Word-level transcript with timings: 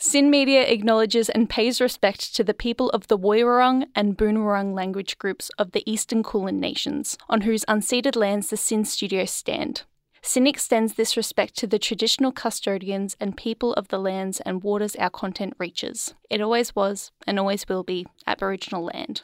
SYN 0.00 0.30
Media 0.30 0.62
acknowledges 0.62 1.28
and 1.28 1.50
pays 1.50 1.80
respect 1.80 2.32
to 2.36 2.44
the 2.44 2.54
people 2.54 2.88
of 2.90 3.08
the 3.08 3.18
Woiwurrung 3.18 3.86
and 3.96 4.16
Boonwurrung 4.16 4.72
language 4.72 5.18
groups 5.18 5.50
of 5.58 5.72
the 5.72 5.82
Eastern 5.90 6.22
Kulin 6.22 6.60
Nations, 6.60 7.18
on 7.28 7.40
whose 7.40 7.64
unceded 7.64 8.14
lands 8.14 8.48
the 8.48 8.56
SYN 8.56 8.84
studios 8.84 9.32
stand. 9.32 9.82
SYN 10.22 10.46
extends 10.46 10.94
this 10.94 11.16
respect 11.16 11.56
to 11.56 11.66
the 11.66 11.80
traditional 11.80 12.30
custodians 12.30 13.16
and 13.18 13.36
people 13.36 13.72
of 13.74 13.88
the 13.88 13.98
lands 13.98 14.38
and 14.42 14.62
waters 14.62 14.94
our 14.96 15.10
content 15.10 15.54
reaches. 15.58 16.14
It 16.30 16.40
always 16.40 16.76
was, 16.76 17.10
and 17.26 17.36
always 17.36 17.68
will 17.68 17.82
be, 17.82 18.06
Aboriginal 18.24 18.84
land. 18.84 19.22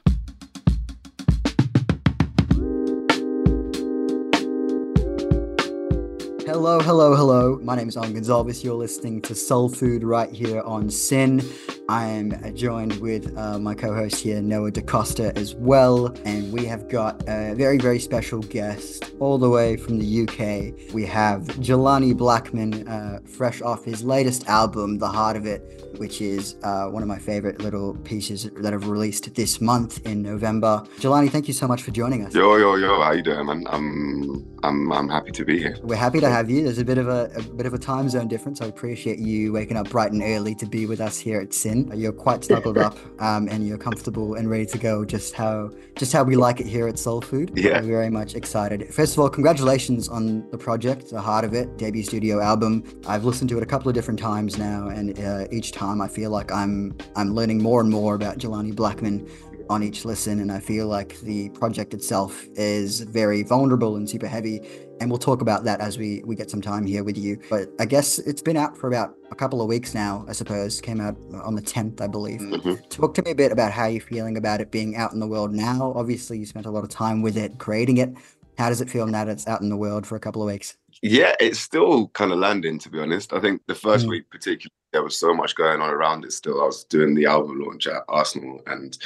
Hello, 6.55 6.79
hello, 6.79 7.17
hello. 7.17 7.59
My 7.65 7.75
name 7.75 7.89
is 7.89 7.97
Owen 7.97 8.15
Gonsalves. 8.15 8.63
You're 8.63 8.77
listening 8.77 9.21
to 9.23 9.35
Soul 9.35 9.69
Food 9.69 10.05
right 10.05 10.31
here 10.31 10.61
on 10.61 10.89
SYN. 10.89 11.43
I 11.89 12.07
am 12.07 12.57
joined 12.57 12.99
with 13.01 13.37
uh, 13.37 13.59
my 13.59 13.75
co 13.75 13.95
host 13.95 14.17
here, 14.17 14.41
Noah 14.41 14.71
DaCosta, 14.71 15.37
as 15.37 15.55
well. 15.55 16.07
And 16.25 16.51
we 16.51 16.65
have 16.65 16.89
got 16.89 17.23
a 17.29 17.55
very, 17.55 17.77
very 17.77 17.99
special 17.99 18.41
guest 18.41 19.13
all 19.21 19.37
the 19.37 19.51
way 19.51 19.77
from 19.77 19.99
the 19.99 20.23
UK. 20.23 20.95
We 20.95 21.05
have 21.05 21.43
Jelani 21.61 22.17
Blackman, 22.17 22.89
uh, 22.89 23.21
fresh 23.27 23.61
off 23.61 23.85
his 23.85 24.03
latest 24.03 24.49
album, 24.49 24.99
The 24.99 25.09
Heart 25.09 25.37
of 25.37 25.47
It, 25.47 25.95
which 25.99 26.23
is 26.23 26.57
uh, 26.63 26.87
one 26.87 27.03
of 27.03 27.09
my 27.09 27.19
favorite 27.19 27.61
little 27.61 27.95
pieces 27.97 28.49
that 28.57 28.73
have 28.73 28.89
released 28.89 29.35
this 29.35 29.61
month 29.61 30.05
in 30.07 30.23
November. 30.23 30.83
Jelani, 31.01 31.31
thank 31.31 31.49
you 31.49 31.55
so 31.55 31.69
much 31.69 31.83
for 31.83 31.91
joining 31.91 32.25
us. 32.25 32.35
Yo, 32.35 32.57
yo, 32.57 32.77
yo, 32.77 33.03
how 33.03 33.13
you 33.13 33.23
doing, 33.23 33.45
man? 33.45 33.67
I'm, 33.69 34.59
I'm, 34.63 34.91
I'm 34.91 35.09
happy 35.11 35.33
to 35.33 35.45
be 35.45 35.59
here. 35.59 35.77
We're 35.83 35.97
happy 35.97 36.21
to 36.21 36.31
have 36.31 36.49
you. 36.49 36.65
There's 36.65 36.79
a 36.79 36.85
bit 36.85 36.97
of 36.97 37.09
a, 37.09 37.31
a 37.37 37.43
bit 37.43 37.67
of 37.67 37.75
a 37.75 37.79
time 37.79 38.09
zone 38.09 38.29
difference. 38.29 38.63
I 38.63 38.67
appreciate 38.67 39.19
you 39.19 39.53
waking 39.53 39.77
up 39.77 39.91
bright 39.91 40.13
and 40.13 40.23
early 40.23 40.55
to 40.57 40.67
be 40.67 40.87
with 40.87 41.03
us 41.03 41.19
here 41.19 41.41
at 41.41 41.53
SYN. 41.75 41.99
You're 41.99 42.13
quite 42.13 42.45
snuggled 42.45 42.79
up, 42.79 42.97
um, 43.21 43.49
and 43.49 43.67
you're 43.67 43.79
comfortable 43.79 44.35
and 44.35 44.49
ready 44.49 44.67
to 44.67 44.79
go. 44.79 45.05
Just 45.05 45.35
how 45.35 45.71
just 45.97 46.13
how 46.13 46.23
we 46.25 46.37
like 46.37 46.61
it 46.61 46.67
here 46.67 46.89
at 46.89 46.99
Soul 46.99 47.21
Food. 47.21 47.53
Yeah, 47.55 47.81
We're 47.81 47.87
very 47.87 48.11
much 48.11 48.35
excited. 48.35 48.93
First 48.93 49.15
of 49.15 49.21
all, 49.21 49.29
congratulations 49.29 50.09
on 50.09 50.49
the 50.51 50.59
project, 50.59 51.11
the 51.11 51.21
heart 51.21 51.45
of 51.45 51.55
it, 51.55 51.77
debut 51.77 52.03
studio 52.03 52.41
album. 52.41 52.85
I've 53.07 53.25
listened 53.25 53.51
to 53.51 53.57
it 53.57 53.63
a 53.63 53.67
couple 53.67 53.89
of 53.89 53.95
different 53.95 54.21
times 54.21 54.59
now, 54.59 54.89
and 54.89 55.19
uh, 55.19 55.47
each 55.51 55.73
time 55.73 56.01
I 56.01 56.09
feel 56.09 56.31
like 56.31 56.53
I'm 56.53 56.97
I'm 57.17 57.35
learning 57.35 57.63
more 57.63 57.81
and 57.81 57.91
more 57.91 58.15
about 58.15 58.39
Jelani 58.39 58.75
Blackman 58.75 59.29
on 59.71 59.83
each 59.83 60.05
listen 60.05 60.41
and 60.41 60.53
i 60.53 60.61
feel 60.61 60.87
like 60.87 61.19
the 61.21 61.49
project 61.51 61.95
itself 61.95 62.47
is 62.55 63.01
very 63.01 63.43
vulnerable 63.43 63.97
and 63.97 64.09
super 64.09 64.27
heavy 64.27 64.61
and 65.05 65.11
we'll 65.11 65.19
talk 65.19 65.43
about 65.43 65.65
that 65.65 65.83
as 65.83 65.99
we 65.99 66.23
we 66.25 66.35
get 66.35 66.51
some 66.51 66.63
time 66.63 66.87
here 66.87 67.05
with 67.05 67.19
you 67.19 67.39
but 67.51 67.69
i 67.79 67.85
guess 67.85 68.19
it's 68.21 68.41
been 68.41 68.57
out 68.57 68.75
for 68.75 68.89
about 68.89 69.15
a 69.31 69.35
couple 69.35 69.61
of 69.61 69.69
weeks 69.69 69.93
now 69.93 70.25
i 70.29 70.33
suppose 70.33 70.81
came 70.81 70.99
out 70.99 71.15
on 71.45 71.55
the 71.55 71.61
10th 71.61 72.01
i 72.01 72.07
believe 72.07 72.41
mm-hmm. 72.41 72.75
talk 72.89 73.13
to 73.13 73.23
me 73.23 73.31
a 73.31 73.35
bit 73.35 73.53
about 73.53 73.71
how 73.71 73.85
you're 73.85 74.01
feeling 74.01 74.39
about 74.39 74.63
it 74.63 74.71
being 74.71 74.97
out 74.97 75.13
in 75.13 75.21
the 75.21 75.27
world 75.27 75.53
now 75.53 75.93
obviously 75.95 76.39
you 76.39 76.47
spent 76.47 76.65
a 76.65 76.71
lot 76.71 76.83
of 76.83 76.89
time 76.89 77.21
with 77.21 77.37
it 77.37 77.59
creating 77.59 77.99
it 77.99 78.09
how 78.57 78.71
does 78.71 78.81
it 78.81 78.89
feel 78.89 79.07
now 79.07 79.27
that 79.27 79.33
it's 79.33 79.47
out 79.47 79.61
in 79.61 79.69
the 79.69 79.77
world 79.77 80.07
for 80.07 80.17
a 80.17 80.21
couple 80.21 80.41
of 80.41 80.47
weeks 80.47 80.79
yeah 81.03 81.35
it's 81.39 81.61
still 81.61 82.09
kind 82.09 82.33
of 82.33 82.39
landing 82.39 82.79
to 82.79 82.89
be 82.89 82.99
honest 82.99 83.35
i 83.35 83.41
think 83.41 83.61
the 83.67 83.75
first 83.75 84.07
mm. 84.07 84.11
week 84.11 84.31
particularly 84.31 84.73
there 84.95 85.03
was 85.03 85.19
so 85.19 85.35
much 85.35 85.55
going 85.55 85.81
on 85.81 85.91
around 85.91 86.25
it 86.25 86.33
still. 86.33 86.63
I 86.63 86.67
was 86.67 86.85
doing 86.85 87.17
the 87.17 87.27
album 87.27 87.61
launch 87.61 87.89
at 87.89 88.05
Arsenal 88.07 88.63
and 88.69 88.97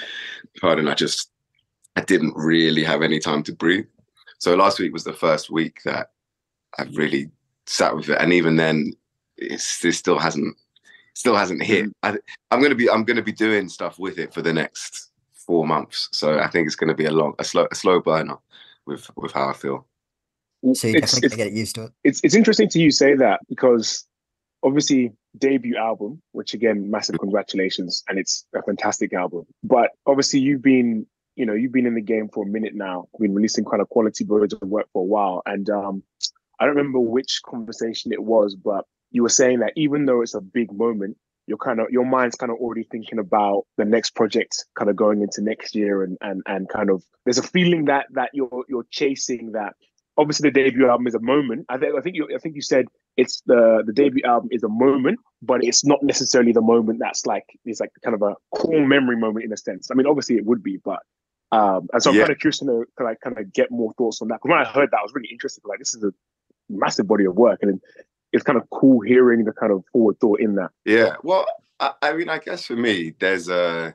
pardon, 0.60 0.86
I 0.86 0.92
just 0.92 1.30
I 1.96 2.02
didn't 2.02 2.36
really 2.36 2.84
have 2.84 3.00
any 3.00 3.18
time 3.18 3.42
to 3.44 3.54
breathe. 3.54 3.86
So 4.38 4.54
last 4.54 4.78
week 4.78 4.92
was 4.92 5.04
the 5.04 5.12
first 5.12 5.50
week 5.50 5.80
that 5.84 6.10
I've 6.78 6.96
really 6.96 7.30
sat 7.66 7.94
with 7.94 8.08
it. 8.08 8.18
And 8.20 8.32
even 8.32 8.56
then 8.56 8.92
it's 9.36 9.84
it 9.84 9.92
still 9.92 10.18
hasn't 10.18 10.56
still 11.14 11.36
hasn't 11.36 11.62
hit. 11.62 11.86
Mm. 11.86 11.92
I, 12.02 12.16
I'm 12.50 12.62
gonna 12.62 12.74
be 12.74 12.90
I'm 12.90 13.04
gonna 13.04 13.22
be 13.22 13.32
doing 13.32 13.68
stuff 13.68 13.98
with 13.98 14.18
it 14.18 14.32
for 14.32 14.42
the 14.42 14.52
next 14.52 15.10
four 15.34 15.66
months. 15.66 16.08
So 16.12 16.38
I 16.38 16.48
think 16.48 16.66
it's 16.66 16.76
gonna 16.76 16.94
be 16.94 17.06
a 17.06 17.12
long 17.12 17.34
a 17.38 17.44
slow 17.44 17.66
a 17.70 17.74
slow 17.74 18.00
burner 18.00 18.36
with 18.86 19.10
with 19.16 19.32
how 19.32 19.48
I 19.48 19.52
feel. 19.52 19.86
So 20.74 20.88
you 20.88 21.00
definitely 21.00 21.36
get 21.36 21.52
used 21.52 21.76
to 21.76 21.84
it. 21.84 21.92
It's 22.04 22.20
it's 22.24 22.34
interesting 22.34 22.68
to 22.70 22.80
you 22.80 22.90
say 22.90 23.14
that 23.14 23.40
because 23.48 24.06
obviously 24.62 25.12
debut 25.36 25.76
album, 25.76 26.22
which 26.32 26.54
again, 26.54 26.90
massive 26.90 27.18
congratulations, 27.18 28.04
and 28.08 28.18
it's 28.18 28.46
a 28.54 28.62
fantastic 28.62 29.12
album. 29.12 29.46
But 29.62 29.90
obviously, 30.06 30.40
you've 30.40 30.62
been, 30.62 31.06
you 31.38 31.46
know, 31.46 31.54
you've 31.54 31.72
been 31.72 31.86
in 31.86 31.94
the 31.94 32.02
game 32.02 32.28
for 32.28 32.44
a 32.44 32.48
minute 32.48 32.74
now. 32.74 33.08
Been 33.20 33.34
releasing 33.34 33.64
kind 33.64 33.80
of 33.80 33.88
quality 33.88 34.24
bodies 34.24 34.52
of 34.54 34.68
work 34.68 34.88
for 34.92 35.02
a 35.02 35.06
while, 35.06 35.42
and 35.46 35.70
um, 35.70 36.02
I 36.58 36.66
don't 36.66 36.74
remember 36.74 36.98
which 36.98 37.40
conversation 37.46 38.12
it 38.12 38.22
was, 38.22 38.56
but 38.56 38.84
you 39.12 39.22
were 39.22 39.28
saying 39.28 39.60
that 39.60 39.72
even 39.76 40.04
though 40.04 40.20
it's 40.20 40.34
a 40.34 40.40
big 40.40 40.72
moment, 40.72 41.16
you're 41.46 41.56
kind 41.56 41.78
of 41.78 41.86
your 41.90 42.04
mind's 42.04 42.34
kind 42.34 42.50
of 42.50 42.58
already 42.58 42.82
thinking 42.82 43.20
about 43.20 43.66
the 43.76 43.84
next 43.84 44.16
project, 44.16 44.66
kind 44.76 44.90
of 44.90 44.96
going 44.96 45.22
into 45.22 45.40
next 45.40 45.76
year, 45.76 46.02
and 46.02 46.18
and 46.20 46.42
and 46.46 46.68
kind 46.68 46.90
of 46.90 47.04
there's 47.24 47.38
a 47.38 47.42
feeling 47.42 47.84
that 47.84 48.06
that 48.10 48.30
you're 48.34 48.64
you're 48.68 48.86
chasing 48.90 49.52
that 49.52 49.74
obviously 50.18 50.50
the 50.50 50.54
debut 50.54 50.88
album 50.88 51.06
is 51.06 51.14
a 51.14 51.20
moment. 51.20 51.66
I 51.68 51.78
think 51.78 51.94
I 51.96 52.00
think 52.00 52.16
you 52.16 52.28
I 52.34 52.38
think 52.38 52.56
you 52.56 52.62
said 52.62 52.86
it's 53.16 53.42
the 53.46 53.84
the 53.86 53.92
debut 53.92 54.24
album 54.26 54.48
is 54.50 54.64
a 54.64 54.68
moment, 54.68 55.20
but 55.40 55.62
it's 55.62 55.84
not 55.84 56.02
necessarily 56.02 56.50
the 56.50 56.60
moment 56.60 56.98
that's 57.00 57.24
like 57.26 57.44
it's 57.64 57.78
like 57.78 57.92
kind 58.04 58.14
of 58.14 58.22
a 58.22 58.34
core 58.56 58.84
memory 58.84 59.16
moment 59.16 59.44
in 59.44 59.52
a 59.52 59.56
sense. 59.56 59.88
I 59.90 59.94
mean, 59.94 60.06
obviously 60.06 60.36
it 60.36 60.44
would 60.44 60.64
be, 60.64 60.78
but 60.84 60.98
um, 61.52 61.88
and 61.92 62.02
so 62.02 62.10
I'm 62.10 62.16
yeah. 62.16 62.22
kind 62.22 62.32
of 62.32 62.38
curious 62.38 62.58
to 62.58 62.64
know, 62.66 62.84
to 62.98 63.04
like 63.04 63.20
kind 63.20 63.38
of 63.38 63.52
get 63.52 63.70
more 63.70 63.92
thoughts 63.94 64.20
on 64.20 64.28
that. 64.28 64.40
Because 64.42 64.50
when 64.50 64.58
I 64.58 64.64
heard 64.64 64.90
that, 64.90 64.98
I 64.98 65.02
was 65.02 65.12
really 65.14 65.30
interested. 65.30 65.62
Like, 65.64 65.78
this 65.78 65.94
is 65.94 66.04
a 66.04 66.12
massive 66.68 67.08
body 67.08 67.24
of 67.24 67.36
work, 67.36 67.60
and 67.62 67.80
it's 68.32 68.44
kind 68.44 68.58
of 68.58 68.68
cool 68.70 69.00
hearing 69.00 69.44
the 69.44 69.52
kind 69.52 69.72
of 69.72 69.84
forward 69.92 70.20
thought 70.20 70.40
in 70.40 70.56
that. 70.56 70.70
Yeah, 70.84 71.16
well, 71.22 71.46
I, 71.80 71.92
I 72.02 72.12
mean, 72.12 72.28
I 72.28 72.38
guess 72.38 72.66
for 72.66 72.76
me, 72.76 73.14
there's 73.18 73.48
a 73.48 73.94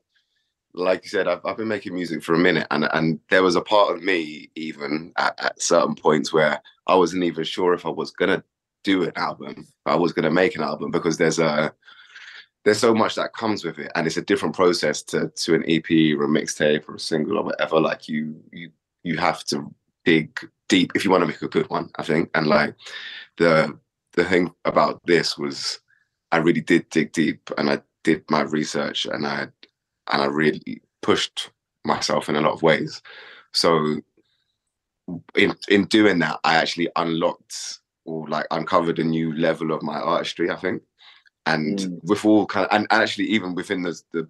like 0.76 1.04
you 1.04 1.10
said, 1.10 1.28
I've, 1.28 1.46
I've 1.46 1.58
been 1.58 1.68
making 1.68 1.94
music 1.94 2.24
for 2.24 2.34
a 2.34 2.40
minute, 2.40 2.68
and 2.72 2.90
and 2.94 3.20
there 3.30 3.44
was 3.44 3.56
a 3.56 3.62
part 3.62 3.96
of 3.96 4.04
me 4.04 4.50
even 4.56 5.14
at, 5.18 5.40
at 5.44 5.62
certain 5.62 5.96
points 5.96 6.34
where 6.34 6.62
I 6.88 6.96
wasn't 6.96 7.24
even 7.24 7.44
sure 7.44 7.74
if 7.74 7.86
I 7.86 7.90
was 7.90 8.12
gonna 8.12 8.44
do 8.84 9.04
an 9.04 9.14
album, 9.16 9.68
I 9.86 9.96
was 9.96 10.14
gonna 10.14 10.32
make 10.32 10.56
an 10.56 10.64
album 10.64 10.92
because 10.92 11.18
there's 11.18 11.40
a 11.40 11.74
there's 12.64 12.80
so 12.80 12.94
much 12.94 13.16
that 13.16 13.34
comes 13.34 13.66
with 13.66 13.78
it, 13.80 13.92
and 13.96 14.08
it's 14.08 14.18
a 14.18 14.22
different 14.22 14.56
process 14.56 15.02
to 15.04 15.30
to 15.30 15.56
an 15.56 15.64
EP 15.68 15.90
or 16.18 16.26
a 16.26 16.28
mixtape 16.28 16.88
or 16.88 16.96
a 16.96 17.00
single 17.00 17.38
or 17.38 17.44
whatever. 17.44 17.80
Like 17.80 18.08
you 18.08 18.42
you 18.52 18.72
you 19.04 19.18
have 19.18 19.44
to 19.46 19.74
dig 20.06 20.40
deep 20.70 20.92
if 20.96 21.06
you 21.06 21.12
want 21.12 21.22
to 21.22 21.28
make 21.28 21.42
a 21.42 21.48
good 21.48 21.70
one, 21.70 21.90
I 21.98 22.04
think. 22.04 22.30
And 22.36 22.48
like 22.48 22.76
the 23.38 23.78
the 24.14 24.26
thing 24.26 24.54
about 24.66 25.02
this 25.06 25.38
was 25.38 25.80
I 26.32 26.38
really 26.38 26.62
did 26.62 26.90
dig 26.90 27.12
deep 27.12 27.50
and 27.58 27.70
I 27.70 27.82
did 28.04 28.24
my 28.30 28.42
research 28.42 29.06
and 29.06 29.26
I 29.28 29.48
and 30.12 30.22
I 30.22 30.26
really 30.26 30.82
pushed 31.02 31.52
myself 31.86 32.30
in 32.30 32.36
a 32.36 32.42
lot 32.42 32.54
of 32.54 32.64
ways. 32.64 33.02
So 33.52 34.02
in 35.36 35.56
in 35.68 35.86
doing 35.86 36.20
that, 36.20 36.40
I 36.44 36.56
actually 36.56 36.90
unlocked 36.96 37.80
or 38.06 38.28
like 38.28 38.48
uncovered 38.52 39.00
a 39.00 39.04
new 39.04 39.36
level 39.36 39.72
of 39.72 39.84
my 39.84 40.00
artistry, 40.00 40.50
I 40.50 40.56
think. 40.56 40.82
And 41.46 41.80
mm. 41.80 42.04
with 42.04 42.26
all 42.26 42.46
kind 42.46 42.66
of, 42.68 42.76
and 42.76 42.88
actually 42.90 43.26
even 43.26 43.56
within 43.56 43.84
the 43.84 44.02
the 44.12 44.28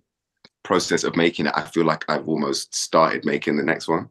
process 0.63 1.03
of 1.03 1.15
making 1.15 1.45
it, 1.47 1.53
I 1.55 1.63
feel 1.63 1.85
like 1.85 2.05
I've 2.09 2.27
almost 2.27 2.73
started 2.73 3.25
making 3.25 3.57
the 3.57 3.63
next 3.63 3.87
one. 3.87 4.09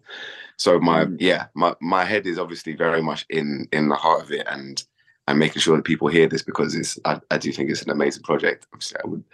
So 0.57 0.79
my 0.79 1.07
mm. 1.07 1.17
yeah, 1.19 1.47
my 1.55 1.75
my 1.81 2.05
head 2.05 2.27
is 2.27 2.39
obviously 2.39 2.75
very 2.75 3.03
much 3.03 3.27
in 3.31 3.69
in 3.73 3.89
the 3.89 3.97
heart 3.97 4.23
of 4.23 4.31
it 4.31 4.47
and 4.49 4.83
and 5.29 5.39
making 5.39 5.61
sure 5.61 5.77
that 5.77 5.85
people 5.85 6.09
hear 6.09 6.29
this 6.29 6.43
because 6.43 6.75
it's 6.75 6.99
I, 7.05 7.21
I 7.31 7.39
do 7.39 7.53
think 7.53 7.71
it's 7.71 7.83
an 7.83 7.91
amazing 7.91 8.23
project. 8.23 8.67
Obviously, 8.73 8.99
I 9.03 9.07
would 9.09 9.25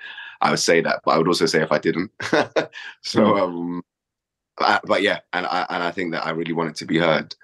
I 0.41 0.51
would 0.51 0.59
say 0.59 0.81
that, 0.81 1.01
but 1.05 1.12
I 1.12 1.19
would 1.19 1.28
also 1.28 1.47
say 1.47 1.62
if 1.62 1.73
I 1.73 1.78
didn't. 1.78 2.11
so, 3.03 3.21
mm. 3.21 3.41
um, 3.41 3.83
I, 4.59 4.81
but 4.84 5.03
yeah, 5.03 5.21
and 5.33 5.47
I 5.47 5.67
and 5.69 5.83
I 5.83 5.91
think 5.91 6.12
that 6.12 6.27
I 6.27 6.31
really 6.31 6.53
want 6.53 6.71
it 6.71 6.77
to 6.77 6.87
be 6.87 6.99
heard. 6.99 7.34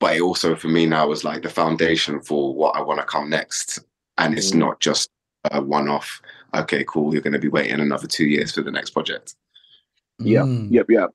But 0.00 0.16
it 0.16 0.22
also 0.22 0.56
for 0.56 0.68
me 0.68 0.86
now 0.86 1.08
was 1.08 1.24
like 1.24 1.42
the 1.42 1.48
foundation 1.48 2.20
for 2.20 2.54
what 2.54 2.76
I 2.76 2.80
want 2.80 3.00
to 3.00 3.06
come 3.06 3.30
next, 3.30 3.78
and 4.18 4.36
it's 4.36 4.50
mm. 4.50 4.56
not 4.56 4.80
just 4.80 5.10
a 5.50 5.60
one-off. 5.60 6.20
Okay, 6.54 6.84
cool. 6.86 7.12
You're 7.12 7.22
going 7.22 7.32
to 7.32 7.38
be 7.38 7.48
waiting 7.48 7.80
another 7.80 8.06
two 8.06 8.26
years 8.26 8.52
for 8.52 8.62
the 8.62 8.70
next 8.70 8.90
project. 8.90 9.34
Yeah, 10.18 10.42
mm. 10.42 10.68
yep, 10.70 10.86
yep. 10.88 11.10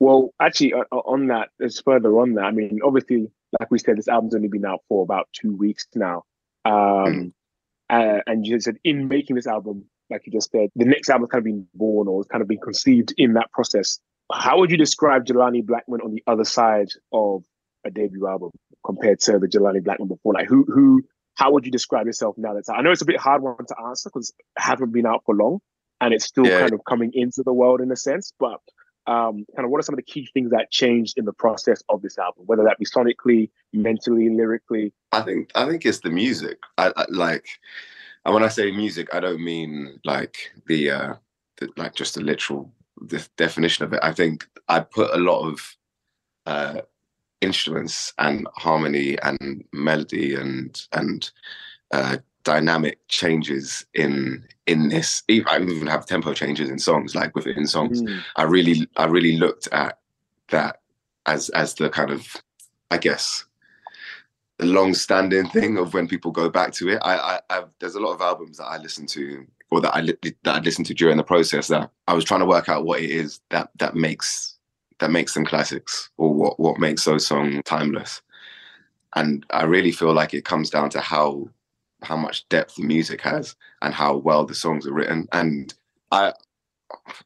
Well, 0.00 0.30
actually, 0.40 0.72
uh, 0.72 0.84
on 0.90 1.28
that, 1.28 1.50
it's 1.58 1.80
further 1.80 2.18
on 2.20 2.34
that. 2.34 2.44
I 2.44 2.50
mean, 2.50 2.80
obviously, 2.84 3.30
like 3.58 3.70
we 3.70 3.78
said, 3.78 3.98
this 3.98 4.08
album's 4.08 4.34
only 4.34 4.48
been 4.48 4.64
out 4.64 4.80
for 4.88 5.02
about 5.02 5.28
two 5.32 5.54
weeks 5.54 5.86
now. 5.94 6.24
Um, 6.64 6.72
mm. 6.72 7.32
uh, 7.90 8.20
and 8.26 8.46
you 8.46 8.58
said 8.60 8.76
in 8.84 9.08
making 9.08 9.36
this 9.36 9.46
album, 9.46 9.84
like 10.08 10.22
you 10.26 10.32
just 10.32 10.50
said, 10.50 10.70
the 10.74 10.84
next 10.84 11.08
album's 11.08 11.30
kind 11.30 11.40
of 11.40 11.44
been 11.44 11.66
born 11.74 12.08
or 12.08 12.20
it's 12.20 12.30
kind 12.30 12.42
of 12.42 12.48
been 12.48 12.60
conceived 12.60 13.14
in 13.16 13.34
that 13.34 13.50
process. 13.52 13.98
How 14.32 14.58
would 14.58 14.70
you 14.70 14.76
describe 14.76 15.26
Jelani 15.26 15.64
Blackman 15.64 16.00
on 16.00 16.14
the 16.14 16.22
other 16.26 16.44
side 16.44 16.88
of 17.12 17.44
a 17.84 17.90
debut 17.90 18.26
album 18.26 18.50
compared 18.84 19.20
to 19.20 19.38
the 19.38 19.46
Jelani 19.46 19.82
Blackman 19.82 20.08
before? 20.08 20.34
Like 20.34 20.48
who 20.48 20.64
who 20.64 21.02
how 21.34 21.52
would 21.52 21.64
you 21.64 21.72
describe 21.72 22.06
yourself 22.06 22.36
now 22.38 22.54
that's 22.54 22.68
I 22.68 22.82
know 22.82 22.90
it's 22.90 23.02
a 23.02 23.06
bit 23.06 23.18
hard 23.18 23.42
one 23.42 23.56
to 23.56 23.76
answer 23.86 24.10
because 24.10 24.32
hasn't 24.56 24.92
been 24.92 25.06
out 25.06 25.22
for 25.24 25.34
long 25.34 25.60
and 26.00 26.14
it's 26.14 26.24
still 26.24 26.46
yeah. 26.46 26.60
kind 26.60 26.72
of 26.72 26.80
coming 26.88 27.10
into 27.14 27.42
the 27.42 27.52
world 27.52 27.80
in 27.80 27.92
a 27.92 27.96
sense, 27.96 28.32
but 28.38 28.60
um, 29.06 29.44
kind 29.56 29.64
of 29.64 29.70
what 29.70 29.78
are 29.78 29.82
some 29.82 29.94
of 29.94 29.98
the 29.98 30.02
key 30.02 30.28
things 30.32 30.50
that 30.50 30.70
changed 30.70 31.18
in 31.18 31.24
the 31.24 31.32
process 31.32 31.82
of 31.88 32.00
this 32.02 32.18
album, 32.18 32.44
whether 32.46 32.62
that 32.64 32.78
be 32.78 32.84
sonically, 32.84 33.50
mentally, 33.72 34.30
lyrically? 34.30 34.92
I 35.12 35.22
think 35.22 35.50
I 35.54 35.66
think 35.66 35.84
it's 35.84 36.00
the 36.00 36.10
music. 36.10 36.58
I, 36.78 36.92
I 36.96 37.06
like 37.08 37.46
and 38.24 38.34
when 38.34 38.44
I 38.44 38.48
say 38.48 38.70
music, 38.70 39.14
I 39.14 39.20
don't 39.20 39.42
mean 39.42 39.98
like 40.04 40.52
the, 40.66 40.90
uh, 40.90 41.14
the 41.56 41.68
like 41.76 41.94
just 41.94 42.14
the 42.14 42.20
literal 42.20 42.72
the 43.00 43.26
definition 43.36 43.84
of 43.84 43.92
it. 43.92 44.00
I 44.02 44.12
think 44.12 44.46
I 44.68 44.80
put 44.80 45.14
a 45.14 45.18
lot 45.18 45.48
of 45.48 45.76
uh, 46.44 46.80
instruments 47.40 48.12
and 48.18 48.46
harmony 48.56 49.18
and 49.22 49.64
melody 49.72 50.34
and 50.34 50.86
and 50.92 51.30
uh, 51.92 52.18
dynamic 52.44 52.98
changes 53.08 53.84
in 53.94 54.46
in 54.66 54.88
this. 54.88 55.22
I 55.28 55.60
even 55.60 55.86
have 55.86 56.06
tempo 56.06 56.34
changes 56.34 56.70
in 56.70 56.78
songs, 56.78 57.14
like 57.14 57.34
within 57.34 57.66
songs. 57.66 58.02
Mm. 58.02 58.20
I 58.36 58.42
really 58.44 58.88
I 58.96 59.06
really 59.06 59.36
looked 59.36 59.68
at 59.72 59.98
that 60.50 60.80
as 61.26 61.48
as 61.50 61.74
the 61.74 61.90
kind 61.90 62.10
of 62.10 62.36
I 62.90 62.98
guess 62.98 63.44
the 64.58 64.66
long-standing 64.66 65.48
thing 65.48 65.78
of 65.78 65.94
when 65.94 66.06
people 66.06 66.30
go 66.30 66.50
back 66.50 66.72
to 66.74 66.90
it. 66.90 66.98
I, 67.02 67.40
I 67.48 67.64
there's 67.78 67.94
a 67.94 68.00
lot 68.00 68.12
of 68.12 68.20
albums 68.20 68.58
that 68.58 68.66
I 68.66 68.76
listen 68.76 69.06
to 69.06 69.46
or 69.70 69.80
that 69.80 69.94
I 69.94 70.02
that 70.02 70.28
I 70.44 70.58
listened 70.60 70.86
to 70.86 70.94
during 70.94 71.16
the 71.16 71.24
process 71.24 71.68
that 71.68 71.90
I 72.06 72.14
was 72.14 72.24
trying 72.24 72.40
to 72.40 72.46
work 72.46 72.68
out 72.68 72.84
what 72.84 73.00
it 73.00 73.10
is 73.10 73.40
that 73.50 73.70
that 73.78 73.94
makes 73.94 74.58
that 75.00 75.10
makes 75.10 75.34
them 75.34 75.44
classics 75.44 76.10
or 76.18 76.32
what 76.32 76.60
what 76.60 76.78
makes 76.78 77.04
those 77.04 77.26
songs 77.26 77.60
timeless. 77.64 78.22
And 79.16 79.44
I 79.50 79.64
really 79.64 79.90
feel 79.90 80.12
like 80.12 80.34
it 80.34 80.44
comes 80.44 80.70
down 80.70 80.90
to 80.90 81.00
how 81.00 81.48
how 82.02 82.16
much 82.16 82.48
depth 82.48 82.76
the 82.76 82.84
music 82.84 83.20
has 83.22 83.56
and 83.82 83.92
how 83.92 84.16
well 84.16 84.44
the 84.44 84.54
songs 84.54 84.86
are 84.86 84.92
written. 84.92 85.26
And 85.32 85.74
I 86.12 86.32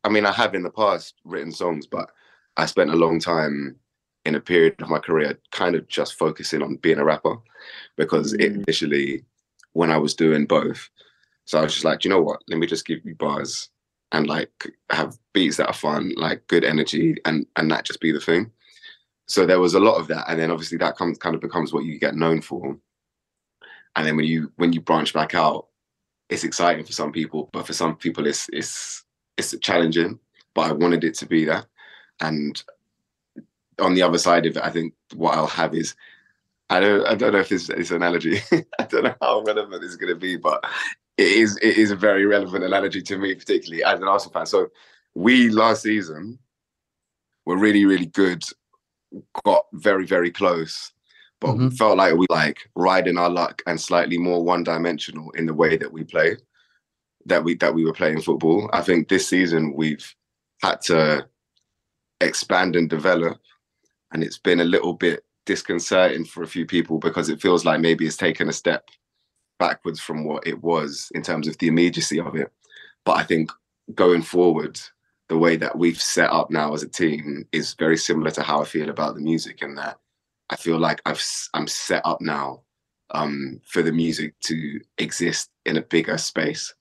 I 0.05 0.09
mean 0.09 0.25
I 0.25 0.33
have 0.33 0.55
in 0.55 0.63
the 0.63 0.71
past 0.71 1.15
written 1.25 1.53
songs, 1.53 1.87
but 1.87 2.11
I 2.57 2.67
spent 2.67 2.91
a 2.91 2.97
long 2.97 3.19
time 3.21 3.77
in 4.25 4.37
a 4.37 4.41
period 4.41 4.81
of 4.81 4.89
my 4.89 4.99
career 4.99 5.39
kind 5.51 5.75
of 5.75 5.87
just 5.89 6.15
focusing 6.15 6.63
on 6.63 6.77
being 6.77 6.99
a 6.99 7.05
rapper 7.05 7.37
because 7.97 8.33
mm. 8.33 8.41
it 8.41 8.53
initially 8.53 9.25
when 9.73 9.91
I 9.91 9.99
was 9.99 10.15
doing 10.15 10.47
both. 10.47 10.89
So 11.45 11.59
I 11.59 11.63
was 11.65 11.75
just 11.75 11.85
like, 11.85 12.05
you 12.05 12.11
know 12.11 12.23
what? 12.23 12.41
Let 12.49 12.59
me 12.59 12.67
just 12.67 12.87
give 12.87 13.05
you 13.05 13.15
bars 13.17 13.69
and 14.13 14.27
like 14.27 14.73
have 14.91 15.19
beats 15.33 15.57
that 15.57 15.69
are 15.69 15.75
fun, 15.75 16.13
like 16.17 16.47
good 16.47 16.65
energy, 16.65 17.17
and 17.25 17.47
and 17.57 17.71
that 17.71 17.85
just 17.85 18.01
be 18.01 18.13
the 18.13 18.21
thing. 18.21 18.51
So 19.27 19.47
there 19.47 19.61
was 19.61 19.75
a 19.75 19.81
lot 19.81 19.99
of 19.99 20.07
that, 20.09 20.27
and 20.29 20.39
then 20.39 20.51
obviously 20.51 20.79
that 20.79 20.97
comes 20.97 21.19
kind 21.19 21.35
of 21.35 21.41
becomes 21.41 21.73
what 21.73 21.85
you 21.85 21.99
get 21.99 22.15
known 22.15 22.41
for. 22.41 22.77
And 23.97 24.07
then 24.07 24.17
when 24.17 24.27
you 24.27 24.53
when 24.57 24.73
you 24.73 24.81
branch 24.81 25.13
back 25.13 25.35
out, 25.35 25.67
it's 26.29 26.45
exciting 26.45 26.85
for 26.85 26.93
some 26.93 27.13
people, 27.13 27.51
but 27.53 27.67
for 27.67 27.73
some 27.73 27.97
people 27.97 28.27
it's 28.27 28.49
it's 28.53 29.05
it's 29.37 29.57
challenging. 29.61 30.19
But 30.55 30.71
I 30.71 30.73
wanted 30.73 31.05
it 31.05 31.15
to 31.15 31.27
be 31.27 31.45
that, 31.47 31.67
and 32.21 32.63
on 33.81 33.95
the 33.95 34.03
other 34.03 34.19
side 34.19 34.47
of 34.47 34.57
it, 34.57 34.63
I 34.63 34.71
think 34.71 34.95
what 35.15 35.35
I'll 35.35 35.47
have 35.47 35.75
is 35.75 35.95
I 36.71 36.81
don't 36.81 37.07
I 37.07 37.15
don't 37.15 37.33
know 37.33 37.41
if 37.41 37.49
this 37.49 37.69
is 37.71 37.91
an 37.91 37.97
analogy. 37.97 38.41
I 38.79 38.85
don't 38.85 39.05
know 39.05 39.15
how 39.21 39.43
relevant 39.43 39.85
it's 39.85 39.97
going 39.97 40.13
to 40.13 40.19
be, 40.19 40.37
but 40.37 40.65
it 41.17 41.27
is 41.27 41.57
it 41.59 41.77
is 41.77 41.91
a 41.91 41.97
very 41.97 42.27
relevant 42.27 42.65
analogy 42.65 43.01
to 43.03 43.19
me, 43.19 43.35
particularly 43.35 43.85
as 43.85 44.01
an 44.01 44.09
Arsenal 44.09 44.33
fan. 44.33 44.47
So 44.47 44.71
we 45.15 45.49
last 45.51 45.83
season 45.83 46.39
were 47.47 47.57
really 47.57 47.85
really 47.85 48.07
good, 48.07 48.43
got 49.45 49.67
very 49.73 50.07
very 50.07 50.31
close, 50.31 50.93
but 51.41 51.53
mm-hmm. 51.53 51.69
felt 51.71 51.99
like 51.99 52.15
we 52.15 52.27
like 52.31 52.69
riding 52.75 53.17
our 53.17 53.31
luck 53.31 53.63
and 53.67 53.81
slightly 53.81 54.19
more 54.19 54.43
one 54.43 54.65
dimensional 54.65 55.31
in 55.33 55.47
the 55.47 55.55
way 55.55 55.77
that 55.77 55.93
we 55.93 56.03
play, 56.03 56.37
that 57.27 57.45
we 57.45 57.55
that 57.57 57.75
we 57.75 57.85
were 57.85 57.93
playing 57.93 58.21
football. 58.21 58.69
I 58.73 58.83
think 58.83 59.09
this 59.09 59.29
season 59.29 59.75
we've 59.75 60.15
had 60.63 60.81
to 60.83 61.29
expand 62.21 62.75
and 62.75 62.91
develop, 62.91 63.39
and 64.13 64.25
it's 64.25 64.39
been 64.39 64.61
a 64.61 64.65
little 64.65 64.95
bit 64.95 65.25
disconcerting 65.47 66.25
for 66.25 66.43
a 66.43 66.49
few 66.49 66.67
people 66.67 66.99
because 66.99 67.29
it 67.29 67.41
feels 67.41 67.65
like 67.65 67.79
maybe 67.79 68.07
it's 68.07 68.17
taken 68.17 68.49
a 68.49 68.53
step 68.53 68.89
backwards 69.59 70.01
from 70.01 70.25
what 70.25 70.47
it 70.47 70.63
was 70.63 71.11
in 71.15 71.23
terms 71.23 71.49
of 71.49 71.57
the 71.59 71.69
immediacy 71.69 72.21
of 72.21 72.35
it. 72.35 72.53
But 73.05 73.19
I 73.19 73.23
think 73.23 73.51
going 73.95 74.23
forward, 74.23 74.79
the 75.29 75.39
way 75.39 75.57
that 75.57 75.77
we've 75.77 76.01
set 76.01 76.31
up 76.31 76.51
now 76.51 76.75
as 76.75 76.83
a 76.83 76.89
team 76.89 77.47
is 77.53 77.75
very 77.75 77.97
similar 77.97 78.31
to 78.33 78.43
how 78.43 78.61
I 78.61 78.65
feel 78.65 78.91
about 78.91 79.15
the 79.15 79.21
music, 79.21 79.63
and 79.63 79.77
that 79.79 79.99
I 80.51 80.57
feel 80.57 80.79
like 80.79 81.01
I've 81.07 81.23
I'm 81.55 81.67
set 81.67 82.03
up 82.05 82.21
now 82.21 82.63
um, 83.11 83.61
for 83.65 83.83
the 83.83 83.93
music 83.93 84.35
to 84.41 84.81
exist 84.99 85.51
in 85.65 85.77
a 85.77 85.83
bigger 85.83 86.19
space. 86.19 86.75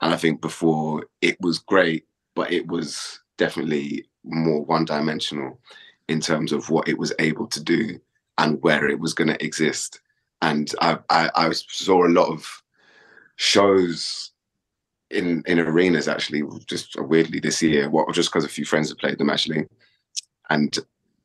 And 0.00 0.12
I 0.12 0.16
think 0.16 0.40
before 0.40 1.06
it 1.20 1.36
was 1.40 1.58
great, 1.58 2.06
but 2.34 2.52
it 2.52 2.66
was 2.66 3.20
definitely 3.36 4.06
more 4.24 4.64
one 4.64 4.84
dimensional 4.84 5.60
in 6.08 6.20
terms 6.20 6.52
of 6.52 6.70
what 6.70 6.88
it 6.88 6.98
was 6.98 7.12
able 7.18 7.46
to 7.48 7.62
do 7.62 7.98
and 8.38 8.62
where 8.62 8.88
it 8.88 9.00
was 9.00 9.14
going 9.14 9.28
to 9.28 9.44
exist 9.44 10.00
and 10.42 10.72
I, 10.80 10.98
I, 11.10 11.30
I 11.34 11.52
saw 11.52 12.06
a 12.06 12.08
lot 12.08 12.28
of 12.28 12.62
shows 13.36 14.32
in 15.10 15.42
in 15.46 15.58
arenas 15.58 16.08
actually 16.08 16.42
just 16.66 17.00
weirdly 17.00 17.40
this 17.40 17.62
year 17.62 17.88
what 17.88 18.12
just 18.12 18.30
because 18.30 18.44
a 18.44 18.48
few 18.48 18.64
friends 18.64 18.88
have 18.88 18.98
played 18.98 19.16
them 19.16 19.30
actually 19.30 19.66
and 20.50 20.78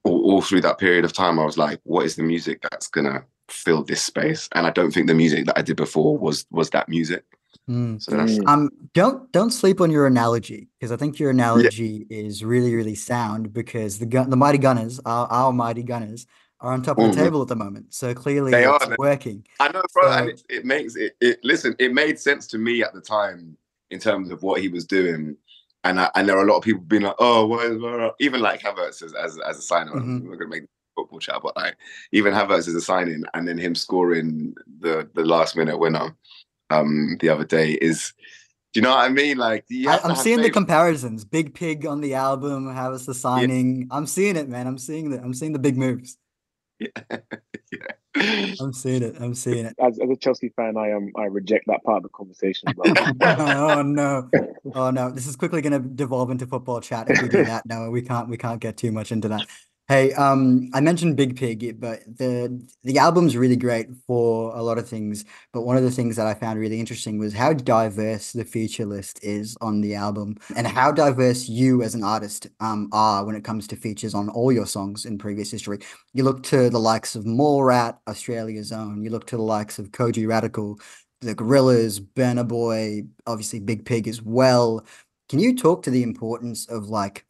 all, 0.04 0.32
all, 0.32 0.42
through 0.42 0.62
that 0.62 0.78
period 0.78 1.04
of 1.04 1.12
time 1.12 1.38
i 1.38 1.44
was 1.44 1.58
like 1.58 1.80
what 1.84 2.06
is 2.06 2.16
the 2.16 2.24
music 2.24 2.62
that's 2.62 2.88
gonna 2.88 3.24
fill 3.50 3.84
this 3.84 4.02
space 4.02 4.48
and 4.54 4.66
i 4.66 4.70
don't 4.70 4.92
think 4.92 5.08
the 5.08 5.14
music 5.14 5.46
that 5.46 5.58
i 5.58 5.62
did 5.62 5.76
before 5.76 6.18
was 6.18 6.46
was 6.50 6.70
that 6.70 6.88
music 6.88 7.26
mm. 7.70 8.02
so 8.02 8.16
that's 8.16 8.40
um 8.48 8.70
don't 8.94 9.30
don't 9.34 9.52
sleep 9.52 9.82
on 9.82 9.92
your 9.92 10.08
analogy 10.08 10.70
because 10.80 10.92
i 10.92 10.96
think 10.96 11.20
your 11.20 11.30
analogy 11.30 12.06
yeah. 12.10 12.20
is 12.20 12.44
really 12.44 12.74
really 12.74 12.96
sound 12.96 13.52
because 13.52 14.00
the 14.00 14.06
gun 14.06 14.30
the 14.30 14.38
mighty 14.38 14.58
gunners 14.58 15.00
our, 15.06 15.28
our 15.28 15.52
mighty 15.52 15.84
gunners 15.84 16.26
are 16.64 16.72
on 16.72 16.82
top 16.82 16.98
of 16.98 17.04
the 17.04 17.10
mm-hmm. 17.12 17.24
table 17.24 17.42
at 17.42 17.50
the 17.50 17.56
moment. 17.56 17.94
So 17.94 18.14
clearly 18.14 18.52
they 18.52 18.66
it's 18.66 18.86
are 18.86 18.96
working. 18.98 19.46
I 19.60 19.68
know, 19.68 19.84
bro, 19.94 20.04
so, 20.04 20.12
and 20.12 20.30
it, 20.30 20.44
it 20.50 20.66
makes 20.66 20.96
it, 20.96 21.16
it. 21.20 21.40
Listen, 21.44 21.76
it 21.78 21.94
made 21.94 22.18
sense 22.18 22.48
to 22.48 22.58
me 22.58 22.82
at 22.82 22.94
the 22.94 23.02
time 23.02 23.58
in 23.92 24.00
terms 24.00 24.32
of 24.32 24.42
what 24.42 24.62
he 24.62 24.70
was 24.70 24.86
doing, 24.86 25.36
and 25.84 26.00
I, 26.00 26.10
and 26.16 26.28
there 26.28 26.38
are 26.38 26.44
a 26.44 26.50
lot 26.50 26.58
of 26.58 26.64
people 26.64 26.82
being 26.82 27.04
like, 27.04 27.18
"Oh, 27.20 27.46
what 27.46 27.66
is 27.66 28.12
even 28.22 28.42
like 28.42 28.62
Havertz 28.62 29.04
as 29.04 29.14
as, 29.14 29.38
as 29.48 29.60
a 29.60 29.62
signer." 29.62 29.92
Mm-hmm. 29.92 30.28
We're 30.28 30.38
gonna 30.38 30.50
make 30.50 30.64
football 30.96 31.20
chat, 31.20 31.42
but 31.44 31.56
like 31.58 31.76
even 32.14 32.34
Havertz 32.34 32.70
as 32.70 32.76
a 32.76 32.82
signing, 32.82 33.24
and 33.34 33.46
then 33.46 33.58
him 33.58 33.76
scoring 33.76 34.56
the 34.80 35.10
the 35.14 35.26
last 35.26 35.58
minute 35.58 35.78
winner 35.78 36.16
um 36.70 37.18
the 37.20 37.30
other 37.30 37.46
day 37.46 37.74
is. 37.74 38.14
Do 38.72 38.80
you 38.80 38.86
know 38.86 38.90
what 38.90 39.06
I 39.06 39.10
mean? 39.10 39.38
Like, 39.38 39.66
I, 39.88 40.00
am 40.04 40.16
seeing 40.16 40.38
faith. 40.38 40.48
the 40.48 40.50
comparisons. 40.50 41.24
Big 41.24 41.54
Pig 41.54 41.86
on 41.86 42.02
the 42.02 42.16
album, 42.16 42.66
Havertz 42.66 43.06
the 43.06 43.14
signing. 43.14 43.82
Yeah. 43.82 43.88
I'm 43.92 44.08
seeing 44.08 44.36
it, 44.36 44.50
man. 44.50 44.66
I'm 44.66 44.80
seeing 44.80 45.12
the 45.12 45.22
I'm 45.22 45.36
seeing 45.36 45.54
the 45.54 45.60
big 45.60 45.78
moves. 45.78 46.18
Yeah. 47.72 47.80
I'm 48.62 48.74
seeing 48.74 49.02
it. 49.02 49.16
I'm 49.20 49.34
seeing 49.34 49.66
it. 49.66 49.76
As, 49.80 50.00
as 50.00 50.10
a 50.10 50.16
Chelsea 50.16 50.54
fan, 50.56 50.78
I 50.78 50.90
am. 50.90 51.04
Um, 51.04 51.12
I 51.18 51.26
reject 51.26 51.66
that 51.68 51.84
part 51.84 51.98
of 51.98 52.04
the 52.04 52.10
conversation. 52.10 52.70
oh 53.22 53.82
no! 53.82 54.30
Oh 54.76 54.92
no! 54.92 55.10
This 55.10 55.26
is 55.26 55.36
quickly 55.36 55.62
going 55.62 55.74
to 55.74 55.80
devolve 55.80 56.30
into 56.30 56.46
football 56.46 56.80
chat 56.80 57.10
if 57.10 57.22
we 57.22 57.28
do 57.28 57.44
that. 57.46 57.66
No, 57.66 57.90
we 57.90 58.02
can't. 58.02 58.30
We 58.30 58.38
can't 58.38 58.60
get 58.60 58.78
too 58.78 58.92
much 58.92 59.12
into 59.12 59.30
that. 59.30 59.48
Hey, 59.90 60.14
um, 60.14 60.70
I 60.74 60.80
mentioned 60.80 61.18
Big 61.18 61.36
Pig, 61.36 61.78
but 61.80 62.00
the 62.08 62.66
the 62.84 62.98
album's 62.98 63.36
really 63.36 63.58
great 63.58 63.90
for 64.08 64.56
a 64.56 64.64
lot 64.64 64.78
of 64.78 64.88
things. 64.88 65.26
But 65.52 65.64
one 65.64 65.76
of 65.76 65.84
the 65.84 65.92
things 65.92 66.16
that 66.16 66.26
I 66.26 66.34
found 66.34 66.58
really 66.58 66.80
interesting 66.80 67.20
was 67.20 67.34
how 67.34 67.52
diverse 67.52 68.32
the 68.32 68.46
feature 68.46 68.86
list 68.86 69.20
is 69.24 69.58
on 69.60 69.82
the 69.82 69.96
album, 69.96 70.38
and 70.56 70.66
how 70.66 70.92
diverse 70.94 71.50
you 71.50 71.84
as 71.84 71.96
an 71.96 72.04
artist 72.04 72.48
um 72.62 72.88
are 72.94 73.26
when 73.26 73.36
it 73.36 73.44
comes 73.44 73.68
to 73.68 73.76
features 73.76 74.14
on 74.14 74.30
all 74.30 74.54
your 74.54 74.66
songs 74.66 75.04
in 75.06 75.18
previous 75.18 75.52
history. 75.52 75.80
You 76.14 76.24
look 76.24 76.44
to 76.44 76.70
the 76.70 76.80
likes 76.80 77.16
of 77.16 77.26
Mallrat, 77.26 77.98
Australia's 78.08 78.72
Own. 78.72 79.04
You 79.04 79.10
look 79.10 79.28
to 79.28 79.36
the 79.38 79.44
likes 79.44 79.80
of 79.80 79.92
Kojey 79.92 80.26
Radical, 80.28 80.80
the 81.20 81.36
Gorillaz, 81.36 82.00
Burna 82.00 82.48
Boy, 82.48 83.04
obviously 83.28 83.60
Big 83.60 83.86
Pig 83.86 84.08
as 84.08 84.22
well. 84.22 84.86
Can 85.30 85.40
you 85.40 85.56
talk 85.56 85.84
to 85.84 85.90
the 85.92 86.04
importance 86.04 86.68
of 86.68 86.88
like 86.90 87.26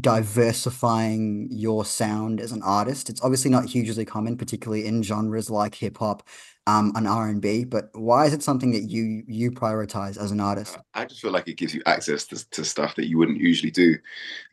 diversifying 0.00 1.48
your 1.50 1.84
sound 1.84 2.40
as 2.40 2.52
an 2.52 2.62
artist. 2.62 3.08
It's 3.08 3.22
obviously 3.22 3.50
not 3.50 3.66
hugely 3.66 4.04
common, 4.04 4.36
particularly 4.36 4.86
in 4.86 5.02
genres 5.02 5.50
like 5.50 5.74
hip 5.74 5.98
hop 5.98 6.26
um, 6.66 6.92
and 6.94 7.08
R 7.08 7.28
and 7.28 7.40
B. 7.40 7.64
But 7.64 7.88
why 7.94 8.26
is 8.26 8.34
it 8.34 8.42
something 8.42 8.72
that 8.72 8.82
you 8.82 9.22
you 9.26 9.50
prioritize 9.50 10.18
as 10.18 10.30
an 10.30 10.40
artist? 10.40 10.78
I 10.94 11.06
just 11.06 11.20
feel 11.20 11.32
like 11.32 11.48
it 11.48 11.56
gives 11.56 11.74
you 11.74 11.82
access 11.86 12.26
to, 12.26 12.50
to 12.50 12.64
stuff 12.64 12.94
that 12.96 13.08
you 13.08 13.18
wouldn't 13.18 13.40
usually 13.40 13.70
do, 13.70 13.96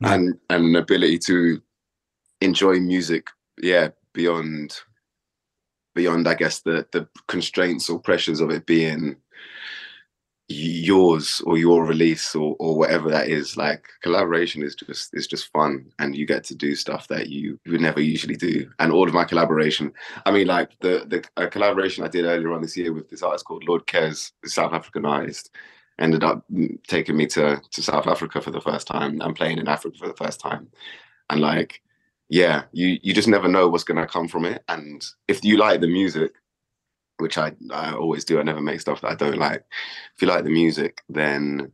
yeah. 0.01 0.13
and 0.13 0.39
and 0.49 0.65
an 0.65 0.75
ability 0.77 1.19
to 1.19 1.61
enjoy 2.41 2.79
music. 2.79 3.27
Yeah, 3.61 3.89
beyond 4.13 4.79
beyond 5.93 6.27
I 6.27 6.35
guess 6.35 6.61
the 6.61 6.87
the 6.91 7.07
constraints 7.27 7.89
or 7.89 7.99
pressures 7.99 8.39
of 8.39 8.51
it 8.51 8.65
being 8.65 9.17
yours 10.47 11.41
or 11.45 11.57
your 11.57 11.85
release 11.85 12.35
or, 12.35 12.55
or 12.59 12.77
whatever 12.77 13.09
that 13.09 13.27
is 13.27 13.57
like 13.57 13.87
collaboration 14.03 14.61
is 14.61 14.75
just 14.75 15.11
is 15.15 15.25
just 15.25 15.51
fun 15.51 15.85
and 15.97 16.15
you 16.15 16.25
get 16.27 16.43
to 16.43 16.53
do 16.53 16.75
stuff 16.75 17.07
that 17.07 17.29
you 17.29 17.59
would 17.65 17.81
never 17.81 17.99
usually 17.99 18.35
do. 18.35 18.69
And 18.77 18.91
all 18.91 19.07
of 19.07 19.13
my 19.13 19.23
collaboration 19.23 19.91
i 20.25 20.31
mean 20.31 20.45
like 20.45 20.71
the 20.81 21.05
the 21.07 21.47
collaboration 21.47 22.03
i 22.03 22.07
did 22.07 22.25
earlier 22.25 22.53
on 22.53 22.61
this 22.61 22.77
year 22.77 22.93
with 22.93 23.09
this 23.09 23.23
artist 23.23 23.45
called 23.45 23.67
lord 23.67 23.87
kes 23.87 24.31
south 24.45 24.73
african 24.73 25.05
artist 25.05 25.49
ended 25.99 26.23
up 26.23 26.45
taking 26.87 27.17
me 27.17 27.25
to 27.25 27.61
to 27.71 27.81
south 27.81 28.07
africa 28.07 28.39
for 28.39 28.51
the 28.51 28.61
first 28.61 28.85
time 28.87 29.19
and 29.21 29.35
playing 29.35 29.57
in 29.57 29.67
africa 29.67 29.97
for 29.97 30.07
the 30.07 30.13
first 30.13 30.39
time. 30.39 30.67
And 31.29 31.41
like 31.41 31.81
yeah 32.29 32.63
you 32.71 32.99
you 33.01 33.13
just 33.13 33.27
never 33.27 33.47
know 33.47 33.67
what's 33.67 33.83
going 33.83 33.99
to 33.99 34.07
come 34.07 34.27
from 34.27 34.45
it. 34.45 34.63
And 34.67 35.03
if 35.27 35.43
you 35.43 35.57
like 35.57 35.81
the 35.81 35.87
music 35.87 36.33
which 37.17 37.37
I 37.37 37.53
I 37.71 37.93
always 37.93 38.25
do. 38.25 38.39
I 38.39 38.43
never 38.43 38.61
make 38.61 38.81
stuff 38.81 39.01
that 39.01 39.11
I 39.11 39.15
don't 39.15 39.37
like. 39.37 39.63
If 40.15 40.21
you 40.21 40.27
like 40.27 40.43
the 40.43 40.49
music, 40.49 41.01
then 41.09 41.71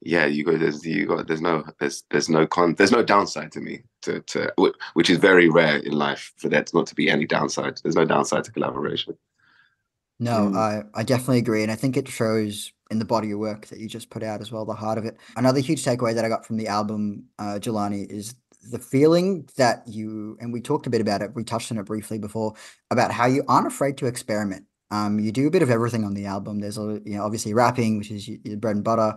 yeah, 0.00 0.26
you 0.26 0.44
go. 0.44 0.56
There's 0.56 0.84
you 0.84 1.06
got. 1.06 1.26
There's 1.26 1.40
no. 1.40 1.64
There's 1.78 2.04
there's 2.10 2.28
no 2.28 2.46
con. 2.46 2.74
There's 2.74 2.92
no 2.92 3.02
downside 3.02 3.52
to 3.52 3.60
me. 3.60 3.82
To 4.02 4.20
to 4.20 4.52
which 4.94 5.10
is 5.10 5.18
very 5.18 5.48
rare 5.48 5.76
in 5.76 5.92
life 5.92 6.32
for 6.36 6.48
there 6.48 6.64
not 6.74 6.86
to 6.88 6.94
be 6.94 7.08
any 7.08 7.26
downside. 7.26 7.80
There's 7.82 7.94
no 7.94 8.04
downside 8.04 8.44
to 8.44 8.52
collaboration. 8.52 9.16
No, 10.18 10.50
mm. 10.50 10.56
I 10.56 10.82
I 10.94 11.02
definitely 11.04 11.38
agree, 11.38 11.62
and 11.62 11.70
I 11.70 11.76
think 11.76 11.96
it 11.96 12.08
shows 12.08 12.72
in 12.90 12.98
the 12.98 13.04
body 13.04 13.30
of 13.30 13.38
work 13.38 13.66
that 13.66 13.78
you 13.78 13.88
just 13.88 14.10
put 14.10 14.22
out 14.22 14.40
as 14.40 14.50
well. 14.50 14.64
The 14.64 14.74
heart 14.74 14.98
of 14.98 15.04
it. 15.04 15.18
Another 15.36 15.60
huge 15.60 15.84
takeaway 15.84 16.14
that 16.14 16.24
I 16.24 16.28
got 16.28 16.44
from 16.44 16.56
the 16.56 16.68
album, 16.68 17.26
uh, 17.38 17.58
Jelani, 17.60 18.10
is 18.10 18.34
the 18.70 18.78
feeling 18.78 19.48
that 19.56 19.82
you 19.86 20.36
and 20.40 20.52
we 20.52 20.60
talked 20.60 20.86
a 20.86 20.90
bit 20.90 21.00
about 21.00 21.22
it. 21.22 21.34
We 21.34 21.44
touched 21.44 21.72
on 21.72 21.78
it 21.78 21.84
briefly 21.84 22.18
before 22.18 22.54
about 22.90 23.12
how 23.12 23.26
you 23.26 23.44
aren't 23.48 23.66
afraid 23.66 23.96
to 23.98 24.06
experiment. 24.06 24.66
Um, 24.90 25.18
you 25.18 25.32
do 25.32 25.46
a 25.46 25.50
bit 25.50 25.62
of 25.62 25.70
everything 25.70 26.04
on 26.04 26.14
the 26.14 26.26
album. 26.26 26.60
There's 26.60 26.78
a 26.78 27.00
you 27.04 27.16
know 27.16 27.24
obviously 27.24 27.54
rapping, 27.54 27.98
which 27.98 28.10
is 28.10 28.28
your 28.28 28.56
bread 28.56 28.76
and 28.76 28.84
butter. 28.84 29.16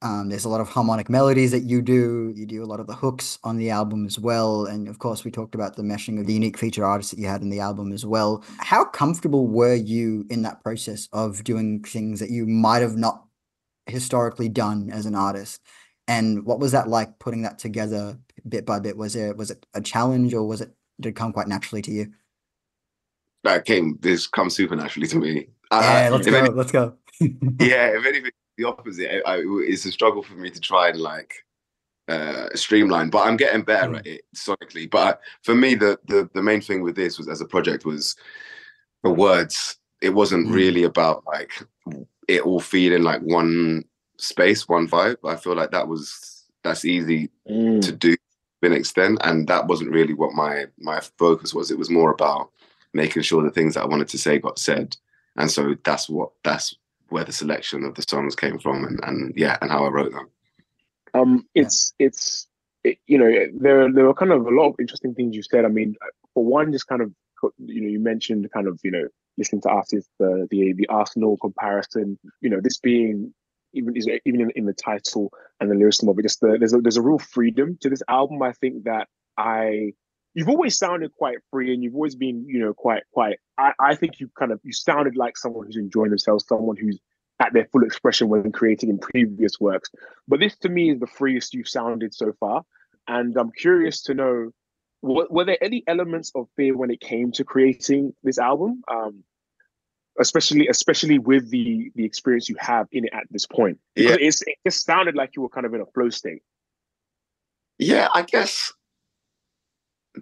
Um, 0.00 0.28
there's 0.28 0.44
a 0.44 0.48
lot 0.48 0.60
of 0.60 0.68
harmonic 0.68 1.10
melodies 1.10 1.50
that 1.50 1.64
you 1.64 1.82
do. 1.82 2.32
You 2.36 2.46
do 2.46 2.62
a 2.62 2.66
lot 2.66 2.78
of 2.78 2.86
the 2.86 2.94
hooks 2.94 3.38
on 3.42 3.56
the 3.56 3.70
album 3.70 4.06
as 4.06 4.16
well. 4.16 4.64
And 4.64 4.86
of 4.86 5.00
course, 5.00 5.24
we 5.24 5.32
talked 5.32 5.56
about 5.56 5.74
the 5.74 5.82
meshing 5.82 6.20
of 6.20 6.26
the 6.26 6.32
unique 6.32 6.56
feature 6.56 6.84
artists 6.84 7.10
that 7.10 7.20
you 7.20 7.26
had 7.26 7.42
in 7.42 7.50
the 7.50 7.58
album 7.58 7.92
as 7.92 8.06
well. 8.06 8.44
How 8.58 8.84
comfortable 8.84 9.48
were 9.48 9.74
you 9.74 10.24
in 10.30 10.42
that 10.42 10.62
process 10.62 11.08
of 11.12 11.42
doing 11.42 11.82
things 11.82 12.20
that 12.20 12.30
you 12.30 12.46
might 12.46 12.82
have 12.82 12.96
not 12.96 13.24
historically 13.86 14.48
done 14.48 14.88
as 14.92 15.04
an 15.04 15.16
artist? 15.16 15.60
And 16.08 16.44
what 16.46 16.58
was 16.58 16.72
that 16.72 16.88
like 16.88 17.18
putting 17.18 17.42
that 17.42 17.58
together 17.58 18.18
bit 18.48 18.64
by 18.64 18.80
bit? 18.80 18.96
Was 18.96 19.14
it 19.14 19.36
was 19.36 19.50
it 19.50 19.64
a 19.74 19.80
challenge 19.80 20.34
or 20.34 20.42
was 20.46 20.62
it 20.62 20.72
did 21.00 21.10
it 21.10 21.16
come 21.16 21.32
quite 21.32 21.48
naturally 21.48 21.82
to 21.82 21.92
you? 21.92 22.12
That 23.44 23.66
came 23.66 23.98
this 24.00 24.26
comes 24.26 24.56
super 24.56 24.74
naturally 24.74 25.06
to 25.08 25.18
me. 25.18 25.48
Yeah, 25.70 26.08
let's 26.10 26.26
go. 26.26 26.34
Any, 26.34 26.48
let's 26.48 26.72
go. 26.72 26.94
yeah, 27.20 27.88
if 27.88 28.06
anything, 28.06 28.30
the 28.56 28.64
opposite. 28.64 29.22
I, 29.26 29.34
I, 29.34 29.42
it's 29.44 29.84
a 29.84 29.92
struggle 29.92 30.22
for 30.22 30.34
me 30.34 30.50
to 30.50 30.60
try 30.60 30.88
and 30.88 30.98
like 30.98 31.44
uh, 32.08 32.48
streamline, 32.54 33.10
but 33.10 33.26
I'm 33.26 33.36
getting 33.36 33.62
better 33.62 33.90
mm. 33.90 33.98
at 33.98 34.06
it 34.06 34.22
sonically. 34.34 34.90
But 34.90 35.20
for 35.42 35.54
me, 35.54 35.74
the, 35.74 35.98
the 36.08 36.28
the 36.32 36.42
main 36.42 36.62
thing 36.62 36.82
with 36.82 36.96
this 36.96 37.18
was 37.18 37.28
as 37.28 37.42
a 37.42 37.46
project 37.46 37.84
was 37.84 38.16
the 39.02 39.10
words. 39.10 39.78
It 40.00 40.10
wasn't 40.10 40.48
mm. 40.48 40.54
really 40.54 40.84
about 40.84 41.24
like 41.26 41.52
it 42.28 42.42
all 42.42 42.60
feeling 42.60 43.02
like 43.02 43.20
one 43.20 43.84
space, 44.18 44.68
one 44.68 44.88
vibe. 44.88 45.16
I 45.24 45.36
feel 45.36 45.54
like 45.54 45.70
that 45.70 45.88
was 45.88 46.44
that's 46.62 46.84
easy 46.84 47.30
mm. 47.48 47.80
to 47.80 47.92
do 47.92 48.16
to 48.16 48.66
an 48.66 48.72
extent, 48.72 49.18
and 49.22 49.48
that 49.48 49.66
wasn't 49.66 49.92
really 49.92 50.14
what 50.14 50.32
my 50.32 50.66
my 50.78 51.00
focus 51.18 51.54
was. 51.54 51.70
It 51.70 51.78
was 51.78 51.90
more 51.90 52.10
about 52.10 52.50
making 52.92 53.22
sure 53.22 53.42
the 53.42 53.50
things 53.50 53.74
that 53.74 53.82
I 53.82 53.86
wanted 53.86 54.08
to 54.08 54.18
say 54.18 54.38
got 54.38 54.58
said, 54.58 54.96
and 55.36 55.50
so 55.50 55.74
that's 55.84 56.08
what 56.08 56.30
that's 56.44 56.74
where 57.08 57.24
the 57.24 57.32
selection 57.32 57.84
of 57.84 57.94
the 57.94 58.04
songs 58.08 58.36
came 58.36 58.58
from 58.58 58.84
and, 58.84 59.00
and 59.04 59.32
yeah 59.34 59.56
and 59.62 59.70
how 59.70 59.86
I 59.86 59.88
wrote 59.88 60.12
them. 60.12 60.28
Um, 61.14 61.46
it's 61.54 61.92
it's 61.98 62.46
it, 62.84 62.98
you 63.06 63.18
know 63.18 63.30
there 63.54 63.90
there 63.92 64.04
were 64.04 64.14
kind 64.14 64.32
of 64.32 64.46
a 64.46 64.50
lot 64.50 64.68
of 64.68 64.76
interesting 64.78 65.14
things 65.14 65.34
you 65.34 65.42
said. 65.42 65.64
I 65.64 65.68
mean, 65.68 65.96
for 66.34 66.44
one, 66.44 66.72
just 66.72 66.86
kind 66.86 67.02
of 67.02 67.12
you 67.58 67.80
know 67.80 67.88
you 67.88 68.00
mentioned 68.00 68.50
kind 68.52 68.66
of 68.66 68.78
you 68.82 68.90
know 68.90 69.08
listening 69.36 69.62
to 69.62 69.68
artists 69.68 70.10
the 70.18 70.46
the 70.50 70.72
the 70.74 70.86
Arsenal 70.88 71.36
comparison. 71.36 72.18
You 72.40 72.50
know 72.50 72.60
this 72.60 72.78
being 72.78 73.32
even 73.72 73.94
even 74.24 74.40
in, 74.40 74.50
in 74.56 74.64
the 74.66 74.72
title 74.72 75.32
and 75.60 75.70
the 75.70 75.74
lyricism 75.74 76.08
of 76.08 76.18
it, 76.18 76.22
just 76.22 76.40
the, 76.40 76.56
there's 76.58 76.74
a 76.74 76.78
there's 76.78 76.96
a 76.96 77.02
real 77.02 77.18
freedom 77.18 77.78
to 77.80 77.90
this 77.90 78.02
album. 78.08 78.42
I 78.42 78.52
think 78.52 78.84
that 78.84 79.08
I 79.36 79.92
you've 80.34 80.48
always 80.48 80.78
sounded 80.78 81.12
quite 81.14 81.38
free 81.50 81.74
and 81.74 81.82
you've 81.82 81.94
always 81.94 82.14
been, 82.14 82.44
you 82.46 82.60
know, 82.60 82.72
quite, 82.72 83.02
quite, 83.12 83.38
I, 83.58 83.72
I 83.80 83.94
think 83.96 84.20
you 84.20 84.30
kind 84.38 84.52
of, 84.52 84.60
you 84.62 84.72
sounded 84.72 85.16
like 85.16 85.36
someone 85.36 85.66
who's 85.66 85.76
enjoying 85.76 86.10
themselves, 86.10 86.46
someone 86.46 86.76
who's 86.76 87.00
at 87.40 87.52
their 87.52 87.66
full 87.72 87.82
expression 87.82 88.28
when 88.28 88.52
creating 88.52 88.88
in 88.88 88.98
previous 88.98 89.58
works. 89.58 89.90
But 90.28 90.38
this 90.38 90.56
to 90.58 90.68
me 90.68 90.90
is 90.92 91.00
the 91.00 91.08
freest 91.08 91.54
you've 91.54 91.68
sounded 91.68 92.14
so 92.14 92.32
far. 92.38 92.62
And 93.08 93.36
I'm 93.36 93.50
curious 93.50 94.02
to 94.02 94.14
know, 94.14 94.50
were, 95.02 95.26
were 95.28 95.44
there 95.44 95.58
any 95.60 95.82
elements 95.88 96.30
of 96.36 96.46
fear 96.54 96.76
when 96.76 96.90
it 96.90 97.00
came 97.00 97.32
to 97.32 97.44
creating 97.44 98.14
this 98.22 98.38
album? 98.38 98.82
Um, 98.88 99.24
especially 100.18 100.68
especially 100.68 101.18
with 101.18 101.50
the 101.50 101.90
the 101.94 102.04
experience 102.04 102.48
you 102.48 102.56
have 102.58 102.86
in 102.92 103.04
it 103.04 103.12
at 103.12 103.24
this 103.30 103.46
point. 103.46 103.78
Yeah. 103.94 104.16
it 104.18 104.34
just 104.66 104.84
sounded 104.84 105.14
like 105.14 105.36
you 105.36 105.42
were 105.42 105.48
kind 105.48 105.66
of 105.66 105.74
in 105.74 105.80
a 105.80 105.86
flow 105.86 106.10
state. 106.10 106.42
Yeah 107.78 108.08
i 108.12 108.22
guess 108.22 108.72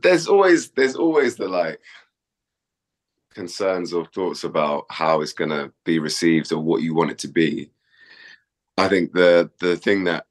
there's 0.03 0.26
always 0.26 0.71
there's 0.71 0.97
always 0.97 1.37
the 1.37 1.49
like 1.49 1.81
concerns 3.35 3.93
or 3.93 4.07
thoughts 4.07 4.45
about 4.45 4.85
how 4.91 5.21
it's 5.21 5.33
going 5.33 5.50
to 5.50 5.73
be 5.85 5.99
received 5.99 6.53
or 6.53 6.59
what 6.59 6.83
you 6.83 6.95
want 6.95 7.11
it 7.11 7.19
to 7.19 7.29
be. 7.29 7.71
I 8.79 8.88
think 8.88 9.12
the 9.12 9.50
the 9.61 9.76
thing 9.76 10.05
that 10.05 10.26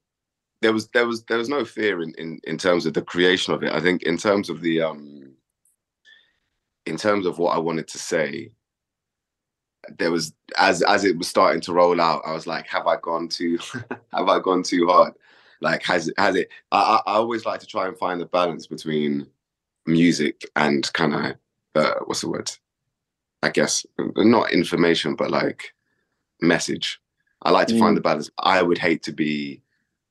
there 0.62 0.74
was 0.74 0.88
there 0.90 1.08
was 1.08 1.24
there 1.26 1.38
was 1.38 1.50
no 1.50 1.66
fear 1.66 2.02
in 2.02 2.14
in, 2.18 2.40
in 2.44 2.58
terms 2.58 2.86
of 2.86 2.94
the 2.94 3.02
creation 3.02 3.54
of 3.54 3.64
it. 3.64 3.74
I 3.74 3.80
think 3.80 4.04
in 4.04 4.18
terms 4.18 4.50
of 4.50 4.62
the 4.62 4.82
um 4.82 5.36
in 6.86 6.98
terms 6.98 7.26
of 7.26 7.38
what 7.40 7.56
i 7.56 7.60
wanted 7.60 7.88
to 7.88 7.98
say 7.98 8.52
there 9.98 10.12
was 10.12 10.34
as 10.58 10.82
as 10.84 11.04
it 11.04 11.18
was 11.18 11.28
starting 11.28 11.62
to 11.62 11.74
roll 11.74 12.00
out 12.00 12.22
i 12.26 12.34
was 12.34 12.48
like 12.48 12.68
have 12.68 12.88
i 12.88 12.96
gone 13.02 13.28
too 13.28 13.58
have 14.14 14.28
i 14.28 14.40
gone 14.40 14.64
too 14.64 14.88
hard 14.88 15.14
like 15.62 15.84
has 15.84 16.08
it 16.08 16.14
has 16.18 16.36
it 16.36 16.50
I, 16.72 17.00
I 17.06 17.14
always 17.14 17.46
like 17.46 17.60
to 17.62 17.68
try 17.68 17.88
and 17.88 17.98
find 17.98 18.20
the 18.20 18.26
balance 18.26 18.68
between 18.68 19.28
music 19.86 20.46
and 20.56 20.92
kind 20.94 21.14
of 21.14 21.36
uh, 21.76 22.00
what's 22.06 22.22
the 22.22 22.30
word? 22.30 22.52
I 23.44 23.50
guess 23.50 23.86
not 24.00 24.52
information, 24.52 25.16
but 25.16 25.30
like 25.30 25.74
message. 26.42 27.00
I 27.44 27.52
like 27.52 27.68
to 27.68 27.76
mm. 27.76 27.80
find 27.80 27.96
the 27.96 28.02
balance. 28.02 28.30
I 28.40 28.62
would 28.62 28.78
hate 28.78 29.04
to 29.04 29.12
be 29.12 29.62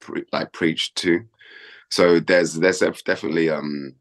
pre- 0.01 0.25
like 0.33 0.53
preached 0.53 0.95
to. 0.97 1.25
So 1.91 2.21
there's 2.21 2.55
there's 2.55 2.81
definitely 2.81 3.51
um 3.51 3.95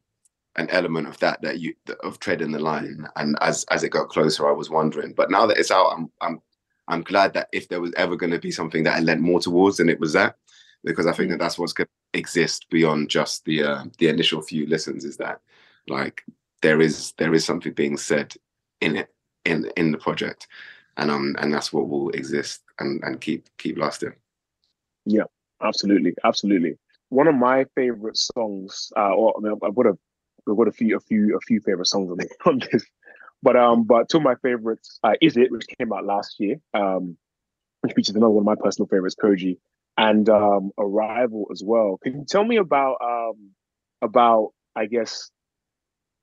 an 0.55 0.69
element 0.69 1.07
of 1.07 1.17
that 1.19 1.41
that 1.41 1.59
you 1.59 1.73
of 2.03 2.19
treading 2.19 2.51
the 2.51 2.59
line. 2.59 3.07
And 3.15 3.37
as 3.41 3.65
as 3.71 3.83
it 3.83 3.89
got 3.89 4.09
closer, 4.09 4.47
I 4.47 4.51
was 4.51 4.69
wondering. 4.69 5.13
But 5.13 5.31
now 5.31 5.45
that 5.47 5.57
it's 5.57 5.71
out, 5.71 5.93
I'm 5.95 6.11
I'm 6.21 6.41
I'm 6.87 7.01
glad 7.01 7.33
that 7.33 7.49
if 7.51 7.69
there 7.69 7.81
was 7.81 7.93
ever 7.95 8.15
going 8.15 8.31
to 8.31 8.39
be 8.39 8.51
something 8.51 8.83
that 8.83 8.95
I 8.95 8.99
lent 8.99 9.21
more 9.21 9.39
towards, 9.39 9.77
then 9.77 9.89
it 9.89 9.99
was 9.99 10.13
that, 10.13 10.35
because 10.83 11.07
I 11.07 11.13
think 11.13 11.31
that 11.31 11.39
that's 11.39 11.57
what's 11.57 11.73
going 11.73 11.87
to 11.87 12.19
exist 12.19 12.67
beyond 12.69 13.09
just 13.09 13.45
the 13.45 13.63
uh, 13.63 13.83
the 13.97 14.09
initial 14.09 14.41
few 14.41 14.67
listens. 14.67 15.05
Is 15.05 15.17
that 15.17 15.41
like 15.87 16.23
there 16.61 16.81
is 16.81 17.13
there 17.17 17.33
is 17.33 17.45
something 17.45 17.73
being 17.73 17.97
said 17.97 18.35
in 18.81 18.95
it 18.97 19.09
in 19.45 19.71
in 19.75 19.91
the 19.91 19.97
project, 19.97 20.47
and 20.97 21.09
um 21.09 21.35
and 21.39 21.53
that's 21.53 21.73
what 21.73 21.89
will 21.89 22.09
exist 22.11 22.61
and 22.79 23.03
and 23.03 23.21
keep 23.21 23.49
keep 23.57 23.77
lasting. 23.77 24.13
Yeah, 25.05 25.23
absolutely, 25.61 26.13
absolutely. 26.23 26.77
One 27.09 27.27
of 27.27 27.35
my 27.35 27.65
favorite 27.75 28.17
songs, 28.17 28.91
uh, 28.97 29.13
or 29.13 29.33
I 29.37 29.41
mean, 29.41 29.59
I've 29.63 29.75
got 29.75 29.85
a 29.85 29.97
I've 30.49 30.57
got 30.57 30.67
a 30.67 30.71
few 30.71 30.97
a 30.97 30.99
few 30.99 31.35
a 31.35 31.39
few 31.41 31.59
favorite 31.61 31.87
songs 31.87 32.11
on, 32.11 32.19
on 32.45 32.61
this, 32.71 32.85
but 33.41 33.55
um, 33.55 33.83
but 33.83 34.09
two 34.09 34.17
of 34.17 34.23
my 34.23 34.35
favorites 34.35 34.99
uh, 35.03 35.13
is 35.21 35.37
it, 35.37 35.51
which 35.51 35.67
came 35.77 35.93
out 35.93 36.05
last 36.05 36.39
year, 36.39 36.57
um, 36.73 37.17
which 37.81 37.93
features 37.93 38.15
another 38.15 38.31
one 38.31 38.41
of 38.41 38.45
my 38.45 38.55
personal 38.55 38.87
favorites, 38.87 39.15
Kojey, 39.21 39.57
and 39.97 40.29
um, 40.29 40.71
Arrival 40.77 41.47
as 41.51 41.61
well. 41.63 41.99
Can 42.03 42.19
you 42.19 42.25
tell 42.27 42.43
me 42.43 42.57
about 42.57 42.97
um 43.01 43.51
about 44.01 44.51
I 44.75 44.85
guess 44.85 45.31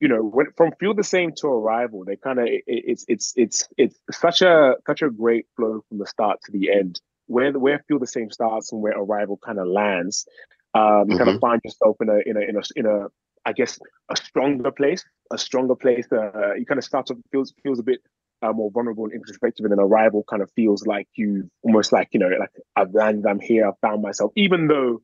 you 0.00 0.08
know, 0.08 0.22
when, 0.22 0.46
from 0.56 0.72
feel 0.80 0.94
the 0.94 1.04
same 1.04 1.32
to 1.36 1.46
arrival, 1.46 2.04
they 2.04 2.16
kind 2.16 2.38
of 2.38 2.46
it, 2.46 2.64
it's 2.66 3.04
it's 3.06 3.34
it's 3.36 3.68
it's 3.76 4.00
such 4.10 4.40
a 4.42 4.76
such 4.86 5.02
a 5.02 5.10
great 5.10 5.46
flow 5.56 5.84
from 5.88 5.98
the 5.98 6.06
start 6.06 6.38
to 6.44 6.52
the 6.52 6.72
end. 6.72 7.00
Where 7.26 7.52
where 7.52 7.84
feel 7.86 7.98
the 7.98 8.06
same 8.06 8.30
starts 8.30 8.72
and 8.72 8.82
where 8.82 8.94
arrival 8.98 9.38
kind 9.44 9.58
of 9.58 9.68
lands, 9.68 10.26
um, 10.74 10.82
you 10.82 11.16
mm-hmm. 11.16 11.18
kind 11.18 11.30
of 11.30 11.40
find 11.40 11.60
yourself 11.62 11.98
in 12.00 12.08
a 12.08 12.18
in 12.26 12.36
a 12.36 12.40
in 12.40 12.56
a 12.56 12.62
in 12.76 12.86
a 12.86 13.06
I 13.44 13.52
guess 13.52 13.78
a 14.10 14.16
stronger 14.16 14.70
place, 14.70 15.04
a 15.32 15.38
stronger 15.38 15.74
place. 15.74 16.06
Uh, 16.12 16.54
you 16.54 16.66
kind 16.66 16.78
of 16.78 16.84
start 16.84 17.06
to 17.06 17.16
feels 17.32 17.54
feels 17.62 17.78
a 17.78 17.82
bit 17.82 18.00
uh, 18.42 18.52
more 18.52 18.70
vulnerable 18.70 19.04
and 19.04 19.14
introspective, 19.14 19.64
and 19.64 19.72
then 19.72 19.80
arrival 19.80 20.24
kind 20.28 20.42
of 20.42 20.50
feels 20.52 20.86
like 20.86 21.08
you 21.14 21.50
almost 21.62 21.92
like 21.92 22.08
you 22.12 22.20
know 22.20 22.28
like 22.28 22.50
I've 22.76 22.94
landed, 22.94 23.26
I'm 23.26 23.40
here, 23.40 23.68
I 23.68 23.72
found 23.86 24.02
myself, 24.02 24.32
even 24.36 24.66
though 24.66 25.02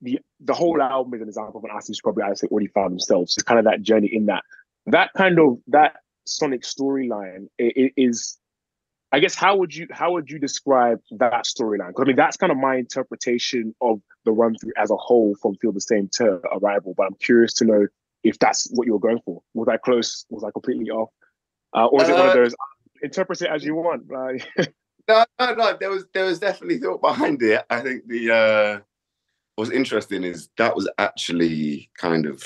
the 0.00 0.18
the 0.40 0.54
whole 0.54 0.82
album 0.82 1.14
is 1.14 1.22
an 1.22 1.28
example 1.28 1.58
of 1.58 1.64
an 1.64 1.70
artist 1.70 1.88
who's 1.88 2.00
probably 2.00 2.24
say 2.34 2.48
already 2.48 2.68
found 2.68 2.92
themselves. 2.92 3.34
It's 3.36 3.44
kind 3.44 3.58
of 3.58 3.64
that 3.66 3.82
journey 3.82 4.08
in 4.12 4.26
that 4.26 4.42
that 4.86 5.10
kind 5.16 5.38
of 5.38 5.58
that 5.68 5.96
sonic 6.26 6.62
storyline 6.62 7.46
is 7.58 8.38
I 9.12 9.20
guess 9.20 9.34
how 9.34 9.56
would 9.56 9.74
you 9.74 9.86
how 9.90 10.12
would 10.12 10.30
you 10.30 10.38
describe 10.38 11.00
that 11.10 11.44
storyline? 11.44 11.88
Because 11.88 12.02
I 12.02 12.04
mean 12.04 12.16
that's 12.16 12.36
kind 12.36 12.50
of 12.50 12.56
my 12.56 12.76
interpretation 12.76 13.74
of 13.82 14.00
the 14.24 14.32
run 14.32 14.56
through 14.56 14.72
as 14.78 14.90
a 14.90 14.96
whole 14.96 15.34
from 15.40 15.54
Feel 15.56 15.72
the 15.72 15.80
Same 15.82 16.08
to 16.14 16.40
Arrival. 16.50 16.94
But 16.96 17.08
I'm 17.08 17.14
curious 17.14 17.52
to 17.54 17.66
know 17.66 17.86
if 18.24 18.38
that's 18.38 18.68
what 18.72 18.86
you 18.86 18.94
were 18.94 18.98
going 18.98 19.20
for. 19.24 19.42
Was 19.52 19.68
I 19.68 19.76
close? 19.76 20.24
Was 20.30 20.44
I 20.44 20.50
completely 20.50 20.90
off? 20.90 21.10
Uh, 21.74 21.86
or 21.86 22.02
is 22.02 22.08
uh, 22.08 22.12
it 22.12 22.16
one 22.16 22.26
of 22.26 22.30
uh, 22.30 22.34
those 22.34 22.54
interpret 23.02 23.42
it 23.42 23.50
as 23.50 23.64
you 23.64 23.74
want? 23.74 24.04
Uh, 24.10 24.64
no, 25.08 25.24
no, 25.38 25.54
no. 25.54 25.76
There 25.78 25.90
was 25.90 26.06
there 26.14 26.24
was 26.24 26.38
definitely 26.38 26.78
thought 26.78 27.02
behind 27.02 27.42
it. 27.42 27.64
I 27.68 27.80
think 27.80 28.06
the 28.06 28.34
uh 28.34 28.80
what's 29.56 29.70
interesting 29.70 30.24
is 30.24 30.48
that 30.56 30.74
was 30.74 30.88
actually 30.96 31.90
kind 31.98 32.24
of 32.24 32.42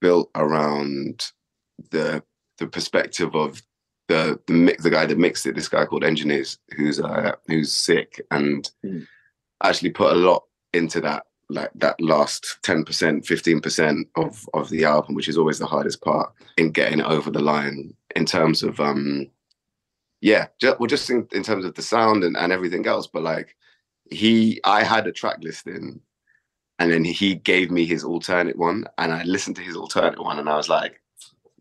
built 0.00 0.30
around 0.34 1.26
the 1.90 2.22
the 2.58 2.66
perspective 2.66 3.34
of 3.34 3.62
the 4.10 4.40
the 4.46 4.76
the 4.80 4.90
guy 4.90 5.06
that 5.06 5.18
mixed 5.18 5.46
it, 5.46 5.54
this 5.54 5.68
guy 5.68 5.86
called 5.86 6.04
Engineers, 6.04 6.58
who's 6.76 7.00
uh, 7.00 7.32
who's 7.46 7.72
sick 7.72 8.20
and 8.32 8.70
mm. 8.84 9.06
actually 9.62 9.90
put 9.90 10.12
a 10.12 10.16
lot 10.16 10.42
into 10.74 11.00
that 11.00 11.24
like 11.48 11.70
that 11.74 12.00
last 12.00 12.58
10% 12.62 12.84
15% 12.86 14.04
of 14.14 14.48
of 14.54 14.70
the 14.70 14.84
album 14.84 15.16
which 15.16 15.28
is 15.28 15.36
always 15.36 15.58
the 15.58 15.66
hardest 15.66 16.00
part 16.00 16.32
in 16.56 16.70
getting 16.70 17.00
it 17.00 17.06
over 17.06 17.28
the 17.28 17.40
line 17.40 17.92
in 18.14 18.24
terms 18.24 18.62
of 18.62 18.78
um 18.78 19.28
yeah 20.20 20.46
just, 20.60 20.78
well 20.78 20.86
just 20.86 21.10
in, 21.10 21.26
in 21.32 21.42
terms 21.42 21.64
of 21.64 21.74
the 21.74 21.82
sound 21.82 22.22
and, 22.22 22.36
and 22.36 22.52
everything 22.52 22.86
else 22.86 23.08
but 23.08 23.24
like 23.24 23.56
he 24.12 24.60
i 24.62 24.84
had 24.84 25.08
a 25.08 25.12
track 25.12 25.38
listing 25.40 26.00
and 26.78 26.92
then 26.92 27.02
he 27.02 27.34
gave 27.34 27.72
me 27.72 27.84
his 27.84 28.04
alternate 28.04 28.56
one 28.56 28.84
and 28.98 29.12
i 29.12 29.24
listened 29.24 29.56
to 29.56 29.62
his 29.62 29.74
alternate 29.74 30.22
one 30.22 30.38
and 30.38 30.48
i 30.48 30.56
was 30.56 30.68
like 30.68 31.00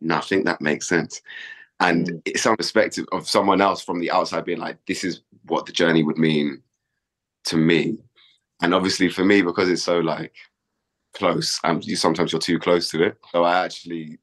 no 0.01 0.17
i 0.17 0.21
think 0.21 0.45
that 0.45 0.61
makes 0.61 0.87
sense 0.87 1.19
and 1.79 2.07
mm. 2.07 2.21
it's 2.25 2.41
some 2.41 2.57
perspective 2.57 3.05
of 3.11 3.27
someone 3.27 3.61
else 3.61 3.81
from 3.81 3.99
the 3.99 4.11
outside 4.11 4.45
being 4.45 4.59
like 4.59 4.77
this 4.85 5.03
is 5.03 5.21
what 5.45 5.65
the 5.65 5.71
journey 5.71 6.03
would 6.03 6.17
mean 6.17 6.61
to 7.45 7.57
me. 7.57 7.97
And 8.61 8.73
obviously 8.73 9.09
for 9.09 9.23
me 9.23 9.41
because 9.41 9.69
it's 9.69 9.83
so 9.83 9.99
like 9.99 10.33
close 11.13 11.59
and 11.63 11.83
you 11.85 11.95
sometimes 11.95 12.31
you're 12.31 12.41
too 12.41 12.59
close 12.59 12.89
to 12.91 13.03
it. 13.03 13.17
So 13.31 13.43
i 13.43 13.63
actually 13.63 14.19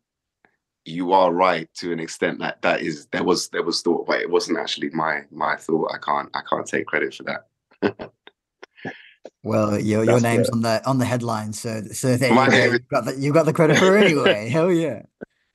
you 0.84 1.12
are 1.12 1.32
right 1.32 1.68
to 1.75 1.92
an 1.92 1.98
extent 1.98 2.38
that 2.38 2.62
that 2.62 2.80
is 2.80 3.06
there 3.06 3.25
was 3.25 3.48
there 3.48 3.64
was 3.64 3.82
thought 3.82 4.06
but 4.06 4.20
it 4.20 4.30
wasn't 4.30 4.58
actually 4.58 4.90
my 4.90 5.22
my 5.30 5.56
thought. 5.56 5.90
I 5.92 5.98
can't 5.98 6.30
i 6.34 6.42
can't 6.48 6.66
take 6.66 6.86
credit 6.86 7.14
for 7.14 7.25
that. 7.25 8.10
Well 9.42 9.80
your 9.80 10.04
your 10.04 10.20
name's 10.20 10.50
on 10.50 10.60
the 10.60 10.86
on 10.86 10.98
the 10.98 11.04
headline 11.04 11.52
so 11.52 11.82
so 11.92 12.16
there 12.16 12.34
my 12.34 12.46
You've 12.66 12.88
got 12.88 13.06
the, 13.06 13.16
you've 13.16 13.34
got 13.34 13.46
the 13.46 13.52
credit 13.52 13.78
for 13.78 13.96
it 13.96 14.04
anyway. 14.04 14.48
Hell 14.50 14.70
yeah 14.70 15.02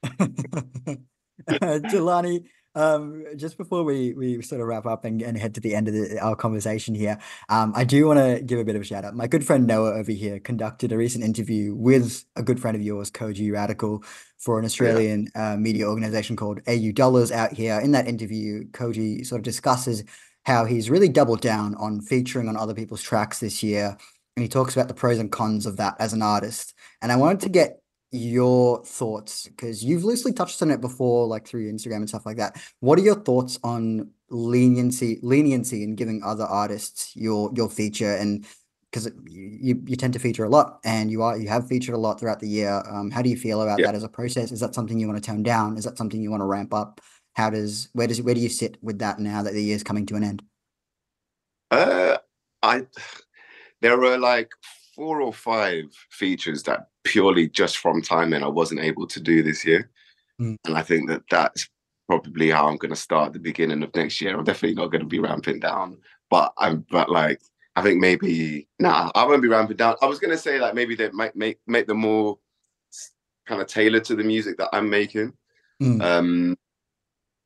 Jelani, 1.50 2.46
um, 2.74 3.26
just 3.36 3.58
before 3.58 3.84
we 3.84 4.14
we 4.14 4.42
sort 4.42 4.62
of 4.62 4.68
wrap 4.68 4.86
up 4.86 5.04
and, 5.04 5.22
and 5.22 5.38
head 5.38 5.56
to 5.56 5.62
the 5.62 5.76
end 5.76 5.88
of 5.88 5.94
the, 5.94 6.20
our 6.20 6.36
conversation 6.36 6.96
here, 6.96 7.20
um, 7.50 7.74
I 7.76 7.84
do 7.84 8.08
want 8.08 8.20
to 8.20 8.42
give 8.42 8.60
a 8.60 8.64
bit 8.64 8.76
of 8.76 8.82
a 8.82 8.86
shout 8.86 9.04
out. 9.04 9.16
My 9.16 9.28
good 9.28 9.46
friend 9.46 9.68
Noah 9.68 9.94
over 9.94 10.12
here 10.12 10.40
conducted 10.40 10.92
a 10.92 10.98
recent 10.98 11.24
interview 11.24 11.76
with 11.76 12.24
a 12.36 12.44
good 12.44 12.60
friend 12.60 12.76
of 12.76 12.82
yours, 12.82 13.12
Kojey 13.12 13.52
Radical, 13.52 14.04
for 14.38 14.58
an 14.58 14.66
Australian 14.66 15.30
yeah. 15.36 15.54
uh, 15.54 15.58
media 15.58 15.86
organization 15.88 16.36
called 16.36 16.62
AU 16.68 16.92
Dollars 16.94 17.32
out 17.32 17.52
here. 17.52 17.80
In 17.80 17.92
that 17.92 18.08
interview, 18.08 18.66
Koji 18.72 19.26
sort 19.26 19.40
of 19.40 19.44
discusses 19.44 20.04
how 20.46 20.66
he's 20.66 20.90
really 20.90 21.10
doubled 21.10 21.42
down 21.42 21.76
on 21.76 22.02
featuring 22.02 22.48
on 22.48 22.58
other 22.58 22.74
people's 22.74 23.04
tracks 23.04 23.40
this 23.40 23.62
year. 23.62 23.98
And 24.36 24.44
he 24.44 24.50
talks 24.50 24.74
about 24.74 24.88
the 24.88 24.94
pros 24.94 25.20
and 25.20 25.32
cons 25.32 25.66
of 25.66 25.78
that 25.78 25.96
as 26.00 26.14
an 26.14 26.22
artist. 26.22 26.74
And 27.02 27.12
I 27.12 27.18
wanted 27.18 27.42
to 27.42 27.50
get 27.50 27.81
your 28.12 28.84
thoughts? 28.86 29.48
Because 29.48 29.84
you've 29.84 30.04
loosely 30.04 30.34
touched 30.34 30.62
on 30.62 30.72
it 30.72 30.82
before 30.82 31.28
like 31.28 31.48
through 31.48 31.72
instagram 31.72 31.98
and 31.98 32.10
stuff 32.10 32.26
like 32.26 32.38
that. 32.38 32.62
What 32.80 33.00
are 33.00 33.04
your 33.04 33.16
thoughts 33.16 33.60
on 33.64 34.12
leniency 34.30 35.20
leniency 35.22 35.84
in 35.84 35.96
giving 35.96 36.24
other 36.24 36.44
artists 36.44 37.16
your 37.16 37.52
your 37.56 37.70
feature? 37.70 38.16
And 38.16 38.46
because 38.92 39.10
you, 39.26 39.82
you 39.86 39.96
tend 39.96 40.14
to 40.14 40.20
feature 40.20 40.44
a 40.44 40.50
lot 40.50 40.80
and 40.84 41.10
you 41.10 41.22
are 41.22 41.38
you 41.38 41.48
have 41.48 41.68
featured 41.68 41.96
a 41.96 41.98
lot 41.98 42.20
throughout 42.20 42.40
the 42.40 42.50
year. 42.50 42.84
Um, 42.90 43.10
how 43.10 43.22
do 43.22 43.30
you 43.30 43.38
feel 43.38 43.62
about 43.62 43.80
yeah. 43.80 43.88
that 43.88 43.96
as 43.96 44.04
a 44.04 44.10
process? 44.10 44.52
Is 44.52 44.60
that 44.60 44.76
something 44.76 45.00
you 45.00 45.08
want 45.08 45.24
to 45.24 45.32
tone 45.32 45.44
down? 45.44 45.78
Is 45.78 45.86
that 45.86 45.98
something 45.98 46.22
you 46.22 46.30
want 46.30 46.42
to 46.42 46.46
ramp 46.46 46.74
up? 46.74 47.00
How 47.34 47.50
does 47.50 47.88
where 47.94 48.08
does 48.08 48.22
where 48.22 48.36
do 48.36 48.42
you 48.42 48.50
sit 48.50 48.78
with 48.82 49.00
that 49.00 49.20
now 49.20 49.44
that 49.44 49.54
the 49.54 49.64
year's 49.64 49.84
coming 49.84 50.06
to 50.08 50.16
an 50.16 50.24
end? 50.24 50.44
Uh 51.70 52.18
i 52.64 52.86
there 53.82 54.04
are 54.04 54.18
like 54.18 54.52
four 54.96 55.22
or 55.22 55.34
five 55.34 55.86
features 56.10 56.64
that 56.64 56.91
purely 57.04 57.50
just 57.50 57.78
from 57.78 58.02
timing 58.02 58.44
I 58.44 58.48
wasn't 58.48 58.82
able 58.82 59.08
to 59.08 59.20
do 59.20 59.44
this 59.44 59.66
year. 59.66 59.90
Mm. 60.40 60.58
And 60.66 60.78
I 60.78 60.82
think 60.82 61.10
that 61.10 61.24
that's 61.30 61.70
probably 62.08 62.50
how 62.50 62.68
I'm 62.68 62.78
going 62.78 62.94
to 62.94 63.00
start 63.00 63.34
the 63.34 63.40
beginning 63.40 63.84
of 63.84 63.96
next 63.96 64.20
year. 64.22 64.38
I'm 64.38 64.44
definitely 64.44 64.76
not 64.76 64.92
going 64.92 65.02
to 65.02 65.08
be 65.08 65.20
ramping 65.20 65.60
down, 65.60 65.98
but 66.30 66.54
I'm 66.58 66.86
but 66.90 67.10
like 67.10 67.42
I 67.76 67.82
think 67.82 68.00
maybe 68.00 68.68
nah, 68.80 69.12
I 69.16 69.26
won't 69.26 69.42
be 69.42 69.48
ramping 69.48 69.78
down. 69.78 69.96
I 70.02 70.08
was 70.08 70.20
going 70.20 70.32
to 70.32 70.38
say 70.38 70.60
like 70.60 70.76
maybe 70.76 70.96
they 70.96 71.10
might 71.12 71.36
make 71.36 71.60
make 71.68 71.88
them 71.88 72.00
more 72.00 72.38
kind 73.48 73.62
of 73.62 73.68
tailored 73.68 74.04
to 74.06 74.16
the 74.16 74.24
music 74.24 74.58
that 74.58 74.70
I'm 74.74 74.90
making, 74.90 75.34
mm. 75.82 76.02
um, 76.02 76.58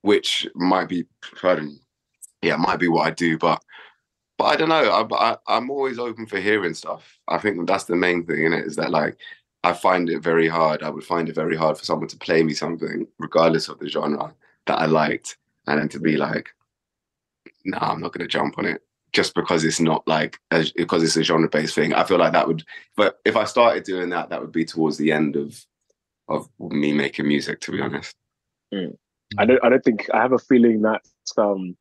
which 0.01 0.47
might 0.55 0.89
be 0.89 1.05
pardon, 1.39 1.79
yeah, 2.41 2.55
might 2.55 2.79
be 2.79 2.87
what 2.87 3.07
I 3.07 3.11
do, 3.11 3.37
but 3.37 3.61
but 4.37 4.45
I 4.45 4.55
don't 4.55 4.69
know. 4.69 5.07
I, 5.11 5.37
I 5.47 5.57
am 5.57 5.69
always 5.69 5.97
open 5.97 6.25
for 6.25 6.39
hearing 6.39 6.73
stuff. 6.73 7.19
I 7.27 7.37
think 7.37 7.67
that's 7.67 7.85
the 7.85 7.95
main 7.95 8.25
thing 8.25 8.45
in 8.45 8.53
it 8.53 8.65
is 8.65 8.75
that 8.75 8.91
like 8.91 9.17
I 9.65 9.73
find 9.73 10.09
it 10.11 10.21
very 10.21 10.47
hard. 10.47 10.83
I 10.83 10.91
would 10.91 11.03
find 11.03 11.27
it 11.27 11.33
very 11.33 11.57
hard 11.57 11.75
for 11.75 11.85
someone 11.85 12.07
to 12.09 12.17
play 12.17 12.43
me 12.43 12.53
something, 12.53 13.07
regardless 13.17 13.67
of 13.67 13.79
the 13.79 13.89
genre 13.89 14.31
that 14.67 14.79
I 14.79 14.85
liked, 14.85 15.37
and 15.65 15.79
then 15.79 15.89
to 15.89 15.99
be 15.99 16.17
like, 16.17 16.53
"No, 17.65 17.79
nah, 17.79 17.91
I'm 17.91 17.99
not 17.99 18.13
going 18.13 18.27
to 18.27 18.37
jump 18.37 18.59
on 18.59 18.65
it 18.65 18.83
just 19.11 19.33
because 19.33 19.63
it's 19.63 19.79
not 19.79 20.07
like 20.07 20.39
a, 20.51 20.63
because 20.75 21.01
it's 21.01 21.17
a 21.17 21.23
genre 21.23 21.49
based 21.49 21.73
thing." 21.73 21.95
I 21.95 22.03
feel 22.03 22.19
like 22.19 22.33
that 22.33 22.47
would, 22.47 22.63
but 22.95 23.19
if 23.25 23.35
I 23.35 23.45
started 23.45 23.83
doing 23.83 24.09
that, 24.09 24.29
that 24.29 24.39
would 24.39 24.51
be 24.51 24.65
towards 24.65 24.97
the 24.97 25.11
end 25.11 25.35
of 25.35 25.59
of 26.27 26.47
me 26.59 26.93
making 26.93 27.27
music. 27.27 27.59
To 27.61 27.71
be 27.71 27.81
honest, 27.81 28.15
mm. 28.71 28.95
I 29.39 29.45
don't. 29.45 29.65
I 29.65 29.69
don't 29.69 29.83
think 29.83 30.07
I 30.13 30.21
have 30.21 30.33
a 30.33 30.37
feeling 30.37 30.83
that 30.83 31.01
um 31.39 31.75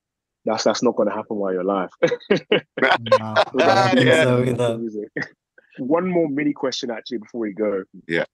that's 0.46 0.64
that's 0.64 0.82
not 0.82 0.96
going 0.96 1.10
to 1.10 1.14
happen 1.14 1.36
while 1.36 1.52
you're 1.52 1.60
alive. 1.60 1.90
no, 2.00 3.34
yeah. 3.94 4.42
One 5.78 6.08
more 6.08 6.28
mini 6.28 6.52
question, 6.52 6.90
actually, 6.90 7.18
before 7.18 7.40
we 7.40 7.52
go. 7.52 7.84
Yeah. 8.06 8.24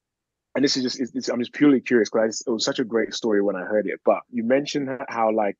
And 0.55 0.65
this 0.65 0.77
is 0.77 0.83
just, 0.83 1.01
it's, 1.01 1.13
it's, 1.15 1.29
I'm 1.29 1.39
just 1.39 1.53
purely 1.53 1.81
curious 1.81 2.11
because 2.11 2.43
it 2.47 2.51
was 2.51 2.65
such 2.65 2.81
a 2.81 2.85
great 2.85 3.15
story 3.15 3.41
when 3.41 3.57
I 3.57 3.63
heard 3.63 3.87
it. 3.87 4.01
But 4.05 4.21
you 4.31 4.43
mentioned 4.43 4.89
how, 5.09 5.33
like, 5.33 5.57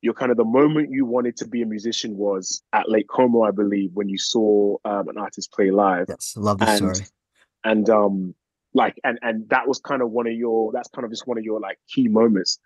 you're 0.00 0.12
kind 0.12 0.30
of 0.30 0.36
the 0.36 0.44
moment 0.44 0.90
you 0.90 1.06
wanted 1.06 1.36
to 1.38 1.48
be 1.48 1.62
a 1.62 1.66
musician 1.66 2.16
was 2.16 2.62
at 2.74 2.90
Lake 2.90 3.08
Como, 3.08 3.42
I 3.42 3.52
believe, 3.52 3.92
when 3.94 4.08
you 4.08 4.18
saw 4.18 4.76
um, 4.84 5.08
an 5.08 5.16
artist 5.16 5.50
play 5.52 5.70
live. 5.70 6.06
Yes, 6.10 6.34
love 6.36 6.58
the 6.58 6.68
and, 6.68 6.96
story. 6.96 7.08
And 7.64 7.88
um, 7.88 8.34
like, 8.74 9.00
and 9.02 9.18
and 9.22 9.48
that 9.48 9.66
was 9.66 9.78
kind 9.78 10.02
of 10.02 10.10
one 10.10 10.26
of 10.26 10.34
your. 10.34 10.72
That's 10.72 10.90
kind 10.90 11.06
of 11.06 11.10
just 11.10 11.26
one 11.26 11.38
of 11.38 11.44
your 11.44 11.58
like 11.58 11.78
key 11.88 12.08
moments. 12.08 12.58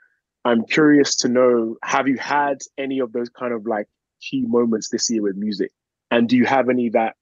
I'm 0.44 0.64
curious 0.64 1.14
to 1.16 1.28
know 1.28 1.76
have 1.84 2.08
you 2.08 2.16
had 2.16 2.58
any 2.76 2.98
of 2.98 3.12
those 3.12 3.28
kind 3.28 3.52
of 3.52 3.66
like 3.66 3.86
key 4.20 4.44
moments 4.44 4.88
this 4.88 5.08
year 5.08 5.22
with 5.22 5.36
music? 5.36 5.70
And 6.10 6.28
do 6.28 6.36
you 6.36 6.46
have 6.46 6.68
any 6.68 6.88
that 6.88 7.14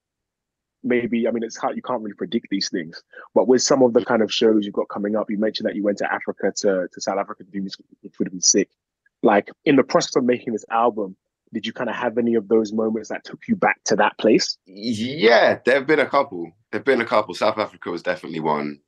maybe, 0.87 1.29
I 1.29 1.31
mean, 1.31 1.43
it's 1.43 1.57
hard, 1.57 1.77
you 1.77 1.83
can't 1.83 2.03
really 2.03 2.15
predict 2.15 2.49
these 2.51 2.71
things, 2.71 3.03
but 3.35 3.49
with 3.49 3.63
some 3.63 3.83
of 3.83 3.93
the 3.93 4.05
kind 4.05 4.23
of 4.23 4.33
shows 4.33 4.65
you've 4.65 4.75
got 4.75 4.89
coming 4.89 5.17
up, 5.17 5.31
you 5.31 5.39
mentioned 5.39 5.69
that 5.69 5.77
you 5.77 5.83
went 5.83 5.99
to 5.99 6.13
Africa 6.13 6.53
to, 6.57 6.89
to 6.91 7.01
South 7.01 7.19
Africa 7.19 7.45
to 7.45 7.51
do 7.51 7.61
music, 7.61 7.85
which 8.01 8.19
would 8.19 8.29
have 8.29 8.33
been 8.33 8.41
sick. 8.41 8.71
Like 9.23 9.51
in 9.65 9.77
the 9.77 9.83
process 9.83 10.17
of 10.17 10.25
making 10.25 10.53
this 10.53 10.65
album, 10.71 11.17
did 11.53 11.67
you 11.67 11.73
kind 11.73 11.89
of 11.89 11.97
have 11.97 12.19
any 12.19 12.35
of 12.35 12.49
those 12.49 12.73
moments 12.73 13.09
that 13.09 13.25
took 13.25 13.49
you 13.49 13.57
back 13.57 13.83
to 13.85 13.97
that 13.97 14.19
place? 14.19 14.59
Yeah, 14.67 15.59
there 15.65 15.77
have 15.77 15.87
been 15.87 16.01
a 16.01 16.09
couple. 16.09 16.45
There 16.71 16.81
have 16.81 16.85
been 16.85 17.01
a 17.01 17.07
couple. 17.07 17.35
South 17.35 17.59
Africa 17.59 17.91
was 17.91 18.03
definitely 18.03 18.41
one. 18.41 18.81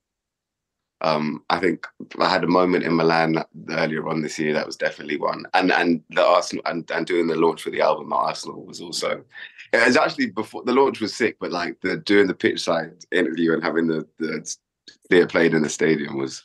Um, 1.00 1.44
I 1.48 1.60
think 1.60 1.86
I 2.18 2.28
had 2.28 2.42
a 2.42 2.48
moment 2.48 2.84
in 2.84 2.96
Milan 2.96 3.44
earlier 3.70 4.08
on 4.08 4.20
this 4.20 4.38
year 4.38 4.52
that 4.54 4.66
was 4.66 4.76
definitely 4.76 5.16
one, 5.16 5.46
and 5.54 5.70
and 5.70 6.02
the 6.10 6.24
Arsenal 6.24 6.64
and, 6.66 6.90
and 6.90 7.06
doing 7.06 7.28
the 7.28 7.36
launch 7.36 7.62
for 7.62 7.70
the 7.70 7.80
album 7.80 8.12
at 8.12 8.16
Arsenal 8.16 8.64
was 8.64 8.80
also. 8.80 9.22
It 9.72 9.86
was 9.86 9.96
actually 9.96 10.30
before 10.30 10.64
the 10.64 10.72
launch 10.72 11.00
was 11.00 11.14
sick, 11.14 11.36
but 11.38 11.52
like 11.52 11.80
the 11.82 11.98
doing 11.98 12.26
the 12.26 12.34
pitch 12.34 12.60
side 12.60 12.92
interview 13.12 13.52
and 13.52 13.62
having 13.62 13.86
the 13.86 14.06
the 14.18 14.56
theatre 15.08 15.26
played 15.26 15.54
in 15.54 15.62
the 15.62 15.68
stadium 15.68 16.16
was 16.16 16.44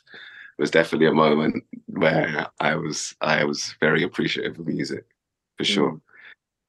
was 0.58 0.70
definitely 0.70 1.08
a 1.08 1.12
moment 1.12 1.64
where 1.86 2.46
I 2.60 2.76
was 2.76 3.14
I 3.20 3.44
was 3.44 3.74
very 3.80 4.02
appreciative 4.02 4.58
of 4.58 4.66
music, 4.66 5.04
for 5.56 5.64
sure. 5.64 5.92
Mm. 5.92 6.00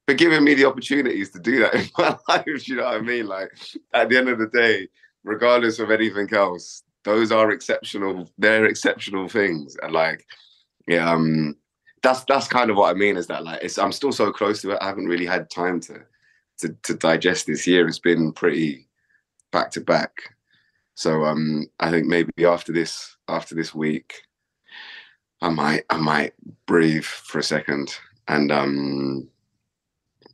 For 0.08 0.13
giving 0.13 0.43
me 0.43 0.54
the 0.54 0.65
opportunities 0.65 1.32
to 1.32 1.39
do 1.39 1.60
that 1.60 1.76
in 1.76 1.89
my 1.98 2.17
life, 2.28 2.67
you 2.67 2.78
know 2.78 2.86
what 2.86 2.95
I 2.95 3.02
mean? 3.02 3.28
Like 3.28 3.52
at 3.93 4.10
the 4.10 4.17
end 4.17 4.30
of 4.30 4.39
the 4.39 4.48
day, 4.48 4.88
regardless 5.24 5.80
of 5.80 5.91
anything 5.91 6.34
else, 6.34 6.84
those 7.06 7.32
are 7.32 7.52
exceptional. 7.52 8.30
They're 8.38 8.65
exceptional 8.65 9.30
things, 9.30 9.78
and 9.82 9.94
like, 9.94 10.26
yeah, 10.88 11.10
um, 11.10 11.56
that's 12.04 12.26
that's 12.26 12.48
kind 12.48 12.70
of 12.70 12.78
what 12.78 12.89
I 12.89 12.94
mean. 12.94 13.15
Is 13.15 13.28
that 13.28 13.46
like, 13.46 13.63
it's 13.63 13.78
I'm 13.78 13.94
still 13.94 14.12
so 14.12 14.32
close 14.32 14.62
to 14.63 14.72
it. 14.72 14.80
I 14.82 14.88
haven't 14.88 15.08
really 15.08 15.26
had 15.26 15.50
time 15.50 15.80
to 15.82 16.02
to 16.58 16.76
to 16.84 16.94
digest 16.96 17.48
this 17.48 17.65
year. 17.65 17.88
It's 17.88 18.00
been 18.00 18.34
pretty 18.34 18.88
back 19.52 19.72
to 19.72 19.82
back. 19.82 20.36
So 20.96 21.26
um, 21.26 21.68
I 21.80 21.91
think 21.91 22.08
maybe 22.08 22.46
after 22.46 22.74
this 22.74 23.15
after 23.28 23.56
this 23.56 23.74
week, 23.74 24.24
I 25.41 25.50
might 25.50 25.84
I 25.89 25.98
might 25.98 26.34
breathe 26.65 27.04
for 27.04 27.39
a 27.39 27.44
second 27.44 27.96
and 28.28 28.52
um 28.52 29.30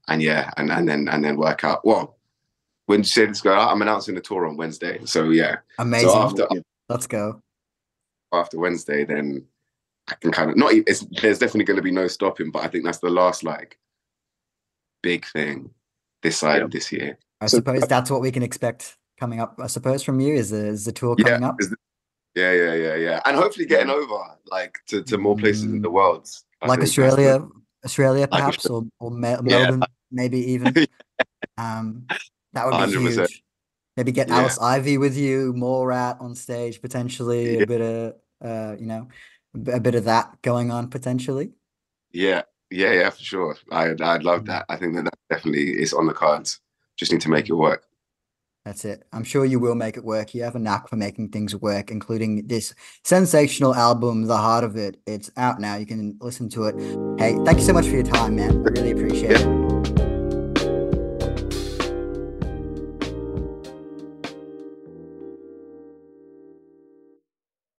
and 0.07 0.21
yeah 0.21 0.51
and 0.57 0.71
and 0.71 0.87
then 0.87 1.07
and 1.09 1.23
then 1.23 1.35
work 1.37 1.63
out. 1.63 1.85
Well, 1.85 2.17
when 2.85 2.99
you 2.99 3.05
say 3.05 3.25
this 3.25 3.41
go 3.41 3.53
I'm 3.53 3.81
announcing 3.81 4.15
the 4.15 4.21
tour 4.21 4.45
on 4.45 4.57
Wednesday. 4.57 4.99
So 5.05 5.29
yeah, 5.29 5.57
amazing. 5.79 6.09
So 6.09 6.17
after, 6.17 6.47
Let's 6.89 7.07
go. 7.07 7.41
After 8.33 8.59
Wednesday, 8.59 9.05
then 9.05 9.45
I 10.09 10.15
can 10.15 10.31
kind 10.31 10.51
of 10.51 10.57
not. 10.57 10.73
It's, 10.73 11.05
there's 11.21 11.39
definitely 11.39 11.65
going 11.65 11.77
to 11.77 11.83
be 11.83 11.91
no 11.91 12.07
stopping, 12.07 12.51
but 12.51 12.63
I 12.63 12.67
think 12.67 12.83
that's 12.83 12.99
the 12.99 13.09
last 13.09 13.43
like 13.43 13.77
big 15.01 15.25
thing 15.25 15.69
this 16.21 16.37
side 16.37 16.57
yeah. 16.57 16.63
of 16.63 16.71
this 16.71 16.91
year. 16.91 17.17
I 17.39 17.47
so, 17.47 17.57
suppose 17.57 17.81
that's 17.87 18.11
what 18.11 18.21
we 18.21 18.31
can 18.31 18.43
expect 18.43 18.97
coming 19.19 19.39
up. 19.39 19.55
I 19.59 19.67
suppose 19.67 20.03
from 20.03 20.19
you 20.19 20.33
is 20.33 20.49
the, 20.49 20.67
is 20.67 20.85
the 20.85 20.91
tour 20.91 21.15
coming 21.15 21.41
yeah, 21.41 21.47
up. 21.47 21.57
The, 21.57 21.75
yeah, 22.35 22.51
yeah, 22.51 22.73
yeah, 22.73 22.95
yeah, 22.95 23.21
and 23.25 23.35
hopefully 23.35 23.65
getting 23.65 23.89
over 23.89 24.37
like 24.47 24.77
to, 24.87 25.01
to 25.03 25.17
more 25.17 25.35
places 25.35 25.65
mm. 25.65 25.75
in 25.75 25.81
the 25.81 25.89
world. 25.89 26.29
I 26.61 26.67
like 26.67 26.79
think 26.79 26.89
Australia, 26.89 27.39
the- 27.39 27.51
Australia 27.85 28.21
Like 28.21 28.31
perhaps, 28.31 28.65
or, 28.65 28.83
or 28.99 29.11
Me- 29.11 29.29
Yeah. 29.29 29.41
Melbourne, 29.41 29.83
maybe 30.11 30.39
even. 30.51 30.73
Um, 31.57 32.07
that 32.53 32.65
would 32.65 32.71
be 32.71 32.77
100%. 32.97 33.19
huge. 33.27 33.43
Maybe 33.97 34.11
get 34.11 34.29
Yeah. 34.29 34.39
Alice 34.39 34.57
Ivy 34.59 34.97
with 34.97 35.17
you, 35.17 35.53
Mallrat 35.53 36.21
on 36.21 36.35
stage 36.35 36.81
potentially, 36.81 37.57
Yeah. 37.57 37.63
a 37.63 37.67
bit 37.67 37.81
of 37.81 38.13
uh, 38.43 38.75
you 38.79 38.87
know, 38.87 39.07
a 39.53 39.57
bit- 39.59 39.75
a 39.75 39.79
bit 39.79 39.95
of 39.95 40.05
that 40.05 40.41
going 40.41 40.71
on 40.71 40.87
potentially. 40.89 41.51
Yeah, 42.11 42.41
yeah, 42.71 42.91
yeah, 42.93 43.09
for 43.11 43.21
sure. 43.23 43.57
I 43.71 43.91
I'd 43.91 44.23
love 44.23 44.41
Mm. 44.43 44.47
that. 44.47 44.65
I 44.69 44.77
think 44.77 44.95
that, 44.95 45.03
that 45.05 45.13
definitely 45.29 45.79
is 45.81 45.93
on 45.93 46.07
the 46.07 46.13
cards. 46.13 46.59
Just 46.97 47.11
need 47.11 47.21
to 47.21 47.29
make 47.29 47.49
it 47.49 47.53
work. 47.53 47.83
That's 48.65 48.85
it. 48.85 49.03
I'm 49.11 49.23
sure 49.23 49.43
you 49.45 49.59
will 49.59 49.73
make 49.75 49.97
it 49.97 50.03
work. 50.03 50.33
You 50.35 50.43
have 50.43 50.55
a 50.55 50.59
knack 50.59 50.87
for 50.87 50.95
making 50.95 51.29
things 51.29 51.55
work, 51.55 51.89
including 51.91 52.45
this 52.47 52.73
sensational 53.03 53.73
album, 53.73 54.25
The 54.25 54.37
Heart 54.37 54.63
of 54.63 54.75
It. 54.75 54.97
It's 55.07 55.31
out 55.35 55.59
now. 55.59 55.75
You 55.77 55.85
can 55.87 56.15
listen 56.21 56.47
to 56.49 56.65
it. 56.65 56.75
Hey, 57.19 57.37
thank 57.43 57.57
you 57.59 57.63
so 57.65 57.73
much 57.73 57.85
for 57.87 57.95
your 57.95 58.03
time, 58.03 58.35
man. 58.35 58.51
I 58.51 58.69
really 58.69 58.91
appreciate 58.91 59.41
it. 59.41 60.20